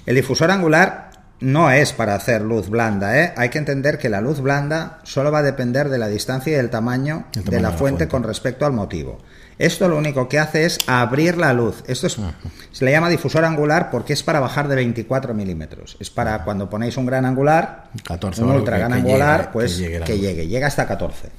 El 0.05 0.14
difusor 0.16 0.51
angular 0.51 1.09
no 1.40 1.71
es 1.71 1.92
para 1.92 2.14
hacer 2.16 2.42
luz 2.42 2.68
blanda, 2.68 3.18
¿eh? 3.23 3.33
Hay 3.37 3.49
que 3.51 3.59
entender 3.59 3.97
que 3.99 4.09
la 4.09 4.21
luz 4.21 4.40
blanda 4.40 4.99
solo 5.05 5.31
va 5.31 5.38
a 5.38 5.42
depender 5.42 5.88
de 5.88 5.99
la 5.99 6.09
distancia 6.09 6.53
y 6.53 6.57
el 6.57 6.68
tamaño, 6.71 7.27
de 7.33 7.42
la 7.44 7.51
de 7.51 7.61
la 7.61 7.68
fuente 7.71 7.79
fuente. 7.79 8.09
con 8.09 8.23
respecto 8.25 8.66
al 8.66 8.73
motivo. 8.73 9.18
Esto 9.59 9.88
lo 9.88 9.97
único 9.97 10.29
que 10.29 10.38
hace 10.38 10.64
es 10.64 10.79
abrir 10.87 11.37
la 11.37 11.53
luz. 11.53 11.83
Esto 11.87 12.07
es, 12.07 12.16
se 12.73 12.85
le 12.85 12.90
llama 12.92 13.09
difusor 13.09 13.44
angular 13.44 13.90
porque 13.90 14.12
es 14.12 14.23
para 14.23 14.38
bajar 14.40 14.68
de 14.68 14.77
24 14.77 15.35
milímetros. 15.35 15.97
Es 15.99 16.11
para 16.11 16.44
cuando 16.44 16.71
ponéis 16.71 16.97
un 16.97 17.07
gran 17.07 17.25
angular, 17.25 17.90
14 18.05 18.42
un 18.44 18.51
ultra 18.53 18.79
gran 18.79 18.92
angular, 18.92 19.40
llegue- 19.40 19.53
pues 19.53 19.73
que 20.07 20.18
llegue 20.18 20.37
que 20.42 20.47
llega 20.49 20.66
hasta 20.68 20.87
14. 20.87 21.31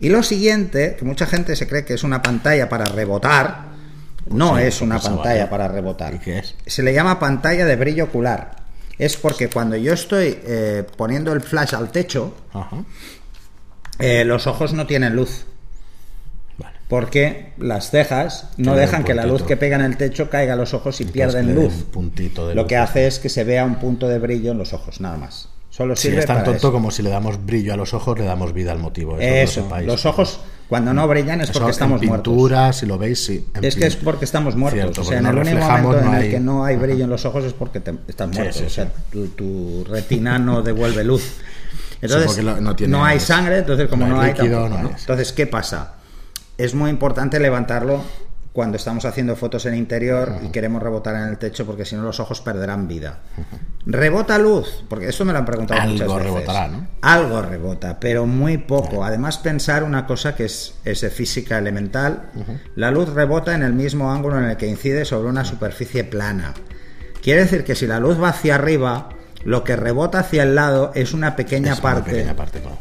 Y 0.00 0.08
lo 0.08 0.22
siguiente, 0.24 0.96
que 0.98 1.04
mucha 1.04 1.26
gente 1.26 1.54
se 1.54 1.68
cree 1.68 1.84
que 1.84 1.94
es 1.94 2.02
una 2.02 2.20
pantalla 2.22 2.68
para 2.68 2.84
rebotar, 2.86 3.72
no 4.28 4.56
Sí, 4.56 4.62
es 4.64 4.80
una 4.80 4.98
pantalla 5.16 5.48
para 5.50 5.68
rebotar. 5.68 6.14
¿Y 6.14 6.18
qué 6.18 6.38
es? 6.38 6.54
Se 6.66 6.82
le 6.82 6.92
llama 6.92 7.18
pantalla 7.20 7.64
de 7.66 7.76
brillo 7.76 8.04
ocular. 8.04 8.56
Es 8.98 9.16
porque 9.16 9.48
cuando 9.48 9.76
yo 9.76 9.92
estoy 9.92 10.38
eh, 10.44 10.84
poniendo 10.96 11.32
el 11.32 11.40
flash 11.40 11.74
al 11.74 11.90
techo, 11.92 12.34
eh, 13.98 14.24
los 14.24 14.46
ojos 14.46 14.72
no 14.72 14.86
tienen 14.86 15.14
luz. 15.14 15.46
Porque 16.88 17.52
las 17.58 17.90
cejas 17.90 18.50
no 18.58 18.76
dejan 18.76 19.04
que 19.04 19.14
la 19.14 19.24
luz 19.26 19.42
que 19.42 19.56
pega 19.56 19.76
en 19.76 19.82
el 19.82 19.96
techo 19.96 20.28
caiga 20.28 20.52
a 20.52 20.56
los 20.56 20.74
ojos 20.74 21.00
y 21.00 21.04
Entonces, 21.04 21.32
pierden 21.34 21.54
luz. 21.54 21.72
un 21.74 21.82
puntito 21.84 22.46
de 22.46 22.54
Lo 22.54 22.62
luz. 22.62 22.68
que 22.68 22.76
hace 22.76 23.06
es 23.06 23.18
que 23.18 23.28
se 23.28 23.42
vea 23.44 23.64
un 23.64 23.76
punto 23.76 24.06
de 24.08 24.18
brillo 24.18 24.52
en 24.52 24.58
los 24.58 24.72
ojos, 24.74 25.00
nada 25.00 25.16
más. 25.16 25.48
Solo 25.70 25.96
Sí, 25.96 26.02
sirve 26.08 26.20
es 26.20 26.26
tan 26.26 26.36
para 26.36 26.44
tonto 26.44 26.58
eso. 26.68 26.72
como 26.72 26.90
si 26.92 27.02
le 27.02 27.10
damos 27.10 27.44
brillo 27.44 27.72
a 27.74 27.76
los 27.76 27.94
ojos, 27.94 28.16
le 28.18 28.24
damos 28.24 28.52
vida 28.52 28.70
al 28.70 28.78
motivo. 28.78 29.18
Eso, 29.18 29.28
lo 29.28 29.34
Eso, 29.34 29.62
sepáis. 29.64 29.86
los 29.88 30.06
ojos 30.06 30.40
cuando 30.68 30.94
no 30.94 31.08
brillan 31.08 31.40
es 31.40 31.50
Eso 31.50 31.58
porque 31.58 31.72
estamos 31.72 32.00
en 32.02 32.08
muertos. 32.08 32.76
si 32.76 32.86
lo 32.86 32.96
veis, 32.98 33.24
sí. 33.24 33.48
Es 33.60 33.74
que 33.74 33.86
es 33.86 33.96
porque 33.96 34.24
estamos 34.24 34.54
muertos. 34.54 34.80
Cierto, 34.82 35.00
o 35.00 35.04
sea, 35.04 35.18
en 35.18 35.26
el 35.26 35.36
único 35.36 35.58
momento 35.66 35.98
en 35.98 36.06
el 36.08 36.14
hay- 36.14 36.30
que 36.30 36.38
no 36.40 36.64
hay 36.64 36.76
brillo 36.76 37.04
en 37.04 37.10
los 37.10 37.24
ojos 37.24 37.44
es 37.44 37.54
porque 37.54 37.80
te- 37.80 37.94
estás 38.06 38.28
Sí, 38.30 38.36
muerto. 38.38 38.58
sí, 38.58 38.64
o 38.66 38.70
sea, 38.70 38.88
tu, 39.10 39.26
tu 39.28 39.84
retina 39.88 40.38
no 40.38 40.62
devuelve 40.62 41.02
luz. 41.02 41.24
Entonces, 42.02 42.44
no 42.44 42.76
tiene- 42.76 42.96
hay 42.98 43.18
sangre, 43.18 43.58
entonces 43.58 43.88
como 43.88 44.06
no 44.06 44.20
hay 44.20 44.32
líquido, 44.32 44.62
tampoco, 44.68 44.82
no 44.92 44.96
Entonces, 44.98 45.32
¿qué 45.32 45.46
pasa? 45.46 45.94
Es 46.56 46.74
muy 46.74 46.90
importante 46.90 47.40
levantarlo 47.40 48.02
cuando 48.54 48.76
estamos 48.76 49.04
haciendo 49.04 49.34
fotos 49.34 49.66
en 49.66 49.74
interior 49.74 50.36
y 50.44 50.50
queremos 50.50 50.80
rebotar 50.80 51.16
en 51.16 51.22
el 51.22 51.38
techo 51.38 51.66
porque 51.66 51.84
si 51.84 51.96
no 51.96 52.02
los 52.02 52.20
ojos 52.20 52.40
perderán 52.40 52.86
vida. 52.86 53.18
¿Rebota 53.84 54.38
luz? 54.38 54.84
Porque 54.88 55.08
esto 55.08 55.24
me 55.24 55.32
lo 55.32 55.40
han 55.40 55.44
preguntado 55.44 55.80
Algo 55.80 55.94
muchas 55.94 56.08
veces. 56.08 56.22
rebotará, 56.22 56.68
¿no? 56.68 56.86
Algo 57.02 57.42
rebota, 57.42 57.98
pero 57.98 58.26
muy 58.26 58.58
poco. 58.58 59.04
Además, 59.04 59.38
pensar 59.38 59.82
una 59.82 60.06
cosa 60.06 60.36
que 60.36 60.44
es, 60.44 60.76
es 60.84 61.00
de 61.00 61.10
física 61.10 61.58
elemental. 61.58 62.30
La 62.76 62.92
luz 62.92 63.08
rebota 63.08 63.56
en 63.56 63.64
el 63.64 63.72
mismo 63.72 64.12
ángulo 64.12 64.38
en 64.38 64.44
el 64.44 64.56
que 64.56 64.68
incide 64.68 65.04
sobre 65.04 65.28
una 65.28 65.44
superficie 65.44 66.04
plana. 66.04 66.54
Quiere 67.24 67.40
decir 67.40 67.64
que 67.64 67.74
si 67.74 67.88
la 67.88 67.98
luz 67.98 68.22
va 68.22 68.28
hacia 68.28 68.54
arriba, 68.54 69.08
lo 69.44 69.64
que 69.64 69.74
rebota 69.74 70.20
hacia 70.20 70.44
el 70.44 70.54
lado 70.54 70.92
es 70.94 71.12
una 71.12 71.34
pequeña 71.34 71.72
es 71.72 71.80
una 71.80 71.90
parte 71.94 72.10
pequeña 72.12 72.36
parte, 72.36 72.60
claro. 72.60 72.78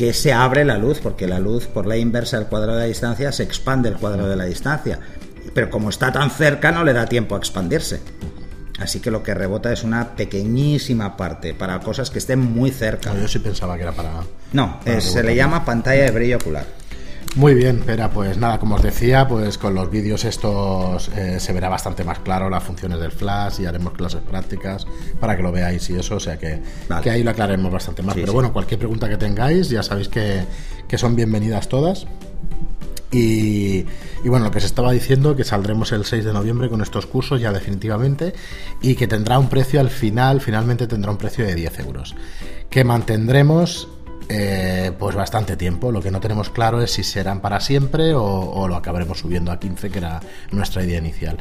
Que 0.00 0.14
se 0.14 0.32
abre 0.32 0.64
la 0.64 0.78
luz, 0.78 0.98
porque 0.98 1.26
la 1.26 1.38
luz, 1.38 1.66
por 1.66 1.84
la 1.84 1.98
inversa 1.98 2.38
del 2.38 2.46
cuadrado 2.46 2.78
de 2.78 2.84
la 2.84 2.88
distancia, 2.88 3.32
se 3.32 3.42
expande 3.42 3.90
el 3.90 3.96
cuadrado 3.96 4.30
de 4.30 4.36
la 4.36 4.46
distancia. 4.46 4.98
Pero 5.52 5.68
como 5.68 5.90
está 5.90 6.10
tan 6.10 6.30
cerca, 6.30 6.72
no 6.72 6.84
le 6.84 6.94
da 6.94 7.04
tiempo 7.04 7.34
a 7.34 7.38
expandirse. 7.38 8.00
Así 8.78 9.00
que 9.00 9.10
lo 9.10 9.22
que 9.22 9.34
rebota 9.34 9.70
es 9.70 9.84
una 9.84 10.16
pequeñísima 10.16 11.18
parte 11.18 11.52
para 11.52 11.80
cosas 11.80 12.08
que 12.08 12.18
estén 12.18 12.38
muy 12.38 12.70
cerca. 12.70 13.12
No, 13.12 13.20
yo 13.20 13.28
sí 13.28 13.40
pensaba 13.40 13.76
que 13.76 13.82
era 13.82 13.92
para. 13.92 14.22
No, 14.54 14.80
para 14.82 15.02
se 15.02 15.22
le 15.22 15.36
llama 15.36 15.66
pantalla 15.66 16.04
de 16.04 16.12
brillo 16.12 16.38
ocular. 16.38 16.64
Muy 17.36 17.54
bien, 17.54 17.78
Pera, 17.80 18.10
pues 18.10 18.36
nada, 18.38 18.58
como 18.58 18.74
os 18.74 18.82
decía, 18.82 19.26
pues 19.28 19.56
con 19.56 19.72
los 19.74 19.88
vídeos 19.88 20.24
estos 20.24 21.08
eh, 21.10 21.38
se 21.38 21.52
verá 21.52 21.68
bastante 21.68 22.02
más 22.02 22.18
claro 22.18 22.50
las 22.50 22.62
funciones 22.64 22.98
del 22.98 23.12
flash 23.12 23.60
y 23.60 23.66
haremos 23.66 23.92
clases 23.92 24.20
prácticas 24.20 24.84
para 25.20 25.36
que 25.36 25.42
lo 25.42 25.52
veáis 25.52 25.88
y 25.90 25.94
eso, 25.94 26.16
o 26.16 26.20
sea 26.20 26.36
que, 26.38 26.60
Vale. 26.88 27.02
que 27.02 27.10
ahí 27.10 27.22
lo 27.22 27.30
aclararemos 27.30 27.72
bastante 27.72 28.02
más. 28.02 28.14
Sí, 28.14 28.20
Pero 28.20 28.32
sí. 28.32 28.34
bueno, 28.34 28.52
cualquier 28.52 28.78
pregunta 28.80 29.08
que 29.08 29.16
tengáis, 29.16 29.68
ya 29.70 29.82
sabéis 29.84 30.08
que, 30.08 30.42
que 30.88 30.98
son 30.98 31.14
bienvenidas 31.14 31.68
todas. 31.68 32.06
Y, 33.12 33.86
y 34.24 34.28
bueno, 34.28 34.46
lo 34.46 34.50
que 34.50 34.60
se 34.60 34.66
estaba 34.66 34.92
diciendo, 34.92 35.34
que 35.34 35.44
saldremos 35.44 35.92
el 35.92 36.04
6 36.04 36.24
de 36.24 36.32
noviembre 36.32 36.68
con 36.68 36.80
estos 36.80 37.06
cursos 37.06 37.40
ya 37.40 37.52
definitivamente 37.52 38.34
y 38.82 38.94
que 38.96 39.06
tendrá 39.08 39.38
un 39.38 39.48
precio 39.48 39.80
al 39.80 39.90
final, 39.90 40.40
finalmente 40.40 40.86
tendrá 40.86 41.10
un 41.10 41.16
precio 41.16 41.44
de 41.46 41.54
10 41.54 41.78
euros, 41.80 42.14
que 42.68 42.84
mantendremos 42.84 43.88
eh, 44.32 44.92
pues 44.96 45.16
bastante 45.16 45.56
tiempo. 45.56 45.90
Lo 45.90 46.00
que 46.00 46.10
no 46.12 46.20
tenemos 46.20 46.50
claro 46.50 46.80
es 46.80 46.92
si 46.92 47.02
serán 47.02 47.40
para 47.40 47.58
siempre 47.60 48.14
o, 48.14 48.22
o 48.24 48.68
lo 48.68 48.76
acabaremos 48.76 49.18
subiendo 49.18 49.50
a 49.50 49.58
15, 49.58 49.90
que 49.90 49.98
era 49.98 50.20
nuestra 50.52 50.84
idea 50.84 50.98
inicial. 50.98 51.36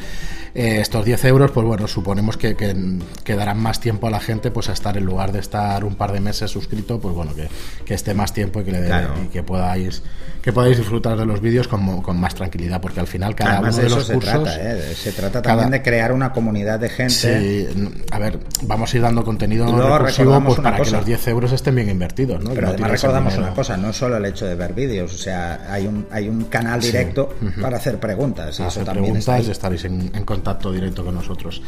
Eh, 0.56 0.80
estos 0.82 1.06
10 1.06 1.24
euros, 1.26 1.52
pues 1.52 1.68
bueno, 1.68 1.88
suponemos 1.88 2.36
que, 2.36 2.56
que, 2.56 2.76
que 3.24 3.36
darán 3.36 3.60
más 3.60 3.80
tiempo 3.80 4.08
a 4.08 4.10
la 4.10 4.20
gente 4.20 4.50
pues 4.50 4.70
a 4.70 4.74
estar 4.74 4.98
en 4.98 5.06
lugar 5.06 5.32
de 5.32 5.40
estar 5.40 5.84
un 5.86 5.94
par 5.96 6.12
de 6.12 6.20
meses 6.20 6.50
suscrito, 6.50 7.00
pues 7.00 7.14
bueno, 7.14 7.36
que, 7.36 7.48
que 7.86 7.94
esté 7.94 8.16
más 8.16 8.34
tiempo 8.34 8.62
y 8.62 8.64
que 8.64 8.72
le 8.72 8.80
Claro. 8.90 9.14
y 9.24 9.28
que 9.28 9.44
podáis 9.44 10.02
que 10.42 10.54
podáis 10.54 10.78
disfrutar 10.78 11.18
de 11.18 11.26
los 11.26 11.42
vídeos 11.42 11.68
con, 11.68 12.02
con 12.02 12.18
más 12.18 12.34
tranquilidad, 12.34 12.80
porque 12.80 13.02
al 13.02 13.08
final 13.08 13.36
cada 13.36 13.58
Además 13.58 13.76
uno 13.76 13.84
de 13.84 13.90
de 13.90 13.96
los 13.96 14.06
se 14.08 14.14
cursos 14.14 14.32
trata, 14.46 14.56
¿eh? 14.74 14.94
Se 14.96 15.12
trata 15.12 15.42
cada- 15.42 15.56
también 15.56 15.70
de 15.72 15.82
crear 15.84 16.14
una 16.14 16.32
comunidad 16.32 16.80
de 16.80 16.88
gente. 16.90 17.14
Sí, 17.14 17.92
a 18.10 18.20
ver, 18.20 18.40
vamos 18.64 18.92
a 18.94 18.98
ir 18.98 19.04
dando 19.04 19.24
contenido 19.26 19.66
recursivo 19.98 20.42
pues, 20.46 20.60
para 20.62 20.78
que 20.82 20.92
los 20.92 21.06
10 21.06 21.28
euros 21.28 21.52
estén 21.52 21.76
bien 21.76 21.90
invertidos, 21.90 22.42
¿no? 22.42 22.52
Que 22.52 22.56
Pero 22.56 22.68
no 22.70 22.74
además 22.84 23.02
recordamos 23.02 23.38
una 23.38 23.54
cosa, 23.54 23.78
no 23.78 23.94
solo 23.94 24.18
el 24.18 24.26
hecho 24.26 24.46
de 24.46 24.56
ver 24.56 24.74
vídeos, 24.74 25.14
o 25.14 25.18
sea, 25.18 25.66
hay 25.70 25.88
un, 25.88 26.08
hay 26.12 26.30
un 26.30 26.46
canal 26.46 26.82
directo 26.82 27.36
para 27.62 27.78
hacer 27.78 28.00
preguntas 28.00 28.60
y 28.60 28.64
eso 28.64 28.84
también 28.84 29.14
preguntas 29.14 29.48
estaréis 29.48 29.86
en, 29.86 30.12
en 30.14 30.26
contacto 30.26 30.72
directo 30.72 31.04
con 31.04 31.16
nosotros. 31.16 31.62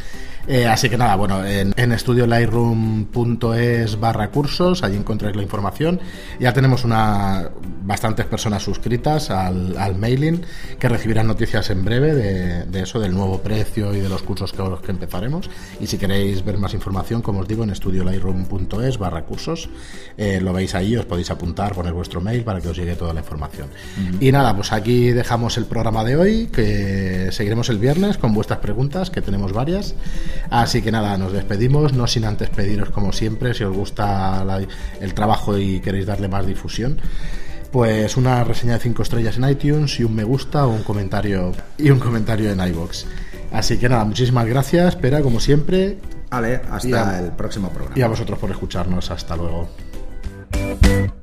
Eh, 0.46 0.66
así 0.66 0.88
que 0.88 0.98
nada, 0.98 1.16
bueno, 1.16 1.44
en, 1.46 1.72
en 1.76 1.92
estudiolightroom.es 1.92 4.00
barra 4.00 4.30
cursos, 4.30 4.82
allí 4.82 4.96
encontráis 4.96 5.36
la 5.36 5.42
información. 5.42 6.00
Ya 6.40 6.52
tenemos 6.52 6.84
una 6.84 7.50
bastantes 7.84 8.26
personas 8.26 8.62
suscritas 8.62 9.30
al, 9.30 9.76
al 9.76 9.96
mailing 9.96 10.42
que 10.78 10.88
recibirán 10.88 11.26
noticias 11.26 11.70
en 11.70 11.84
breve 11.84 12.14
de, 12.14 12.64
de 12.64 12.82
eso, 12.82 13.00
del 13.00 13.14
nuevo 13.14 13.40
precio 13.40 13.94
y 13.94 14.00
de 14.00 14.08
los 14.08 14.22
cursos 14.22 14.52
que, 14.52 14.62
que 14.84 14.90
empezaremos. 14.90 15.50
Y 15.80 15.86
si 15.86 15.98
queréis 15.98 16.44
ver 16.44 16.58
más 16.58 16.74
información, 16.74 17.22
como 17.22 17.40
os 17.40 17.48
digo, 17.48 17.64
en 17.64 17.70
estudiolightroom.es 17.70 18.98
barra 18.98 19.24
cursos, 19.24 19.68
eh, 20.16 20.40
lo 20.40 20.52
veis 20.52 20.74
ahí, 20.74 20.96
os 21.02 21.06
podéis 21.06 21.30
apuntar, 21.30 21.74
poner 21.74 21.92
vuestro 21.92 22.20
mail 22.20 22.42
para 22.42 22.60
que 22.60 22.68
os 22.68 22.76
llegue 22.76 22.96
toda 22.96 23.12
la 23.12 23.20
información. 23.20 23.68
Y 24.20 24.32
nada, 24.32 24.54
pues 24.56 24.72
aquí 24.72 25.10
dejamos 25.10 25.56
el 25.58 25.66
programa 25.66 26.02
de 26.04 26.16
hoy, 26.16 26.46
que 26.46 27.28
seguiremos 27.32 27.68
el 27.68 27.78
viernes 27.78 28.16
con 28.18 28.32
vuestras 28.34 28.60
preguntas, 28.60 29.10
que 29.10 29.20
tenemos 29.22 29.52
varias. 29.52 29.94
Así 30.50 30.82
que 30.82 30.90
nada, 30.90 31.16
nos 31.18 31.32
despedimos, 31.32 31.92
no 31.92 32.06
sin 32.06 32.24
antes 32.24 32.48
pediros 32.50 32.90
como 32.90 33.12
siempre, 33.12 33.54
si 33.54 33.64
os 33.64 33.76
gusta 33.76 34.44
la- 34.44 34.60
el 35.00 35.14
trabajo 35.14 35.58
y 35.58 35.80
queréis 35.80 36.06
darle 36.06 36.28
más 36.28 36.46
difusión. 36.46 36.98
Pues 37.70 38.16
una 38.18 38.44
reseña 38.44 38.74
de 38.74 38.80
5 38.80 39.02
estrellas 39.02 39.38
en 39.38 39.48
iTunes 39.48 39.98
y 39.98 40.04
un 40.04 40.14
me 40.14 40.24
gusta 40.24 40.66
o 40.66 40.70
un 40.70 40.82
comentario 40.82 41.52
y 41.78 41.90
un 41.90 41.98
comentario 41.98 42.50
en 42.50 42.60
iBox. 42.60 43.06
Así 43.50 43.78
que 43.78 43.88
nada, 43.88 44.04
muchísimas 44.04 44.46
gracias, 44.46 44.96
Pera, 44.96 45.22
como 45.22 45.40
siempre, 45.40 45.98
Vale, 46.30 46.60
hasta 46.70 47.10
a- 47.10 47.18
el 47.20 47.32
próximo 47.32 47.68
programa. 47.70 47.98
y 47.98 48.02
a 48.02 48.08
vosotros 48.08 48.38
por 48.38 48.50
escucharnos. 48.50 49.10
Hasta 49.10 49.36
luego. 49.36 49.68
thank 50.92 51.10
you 51.10 51.21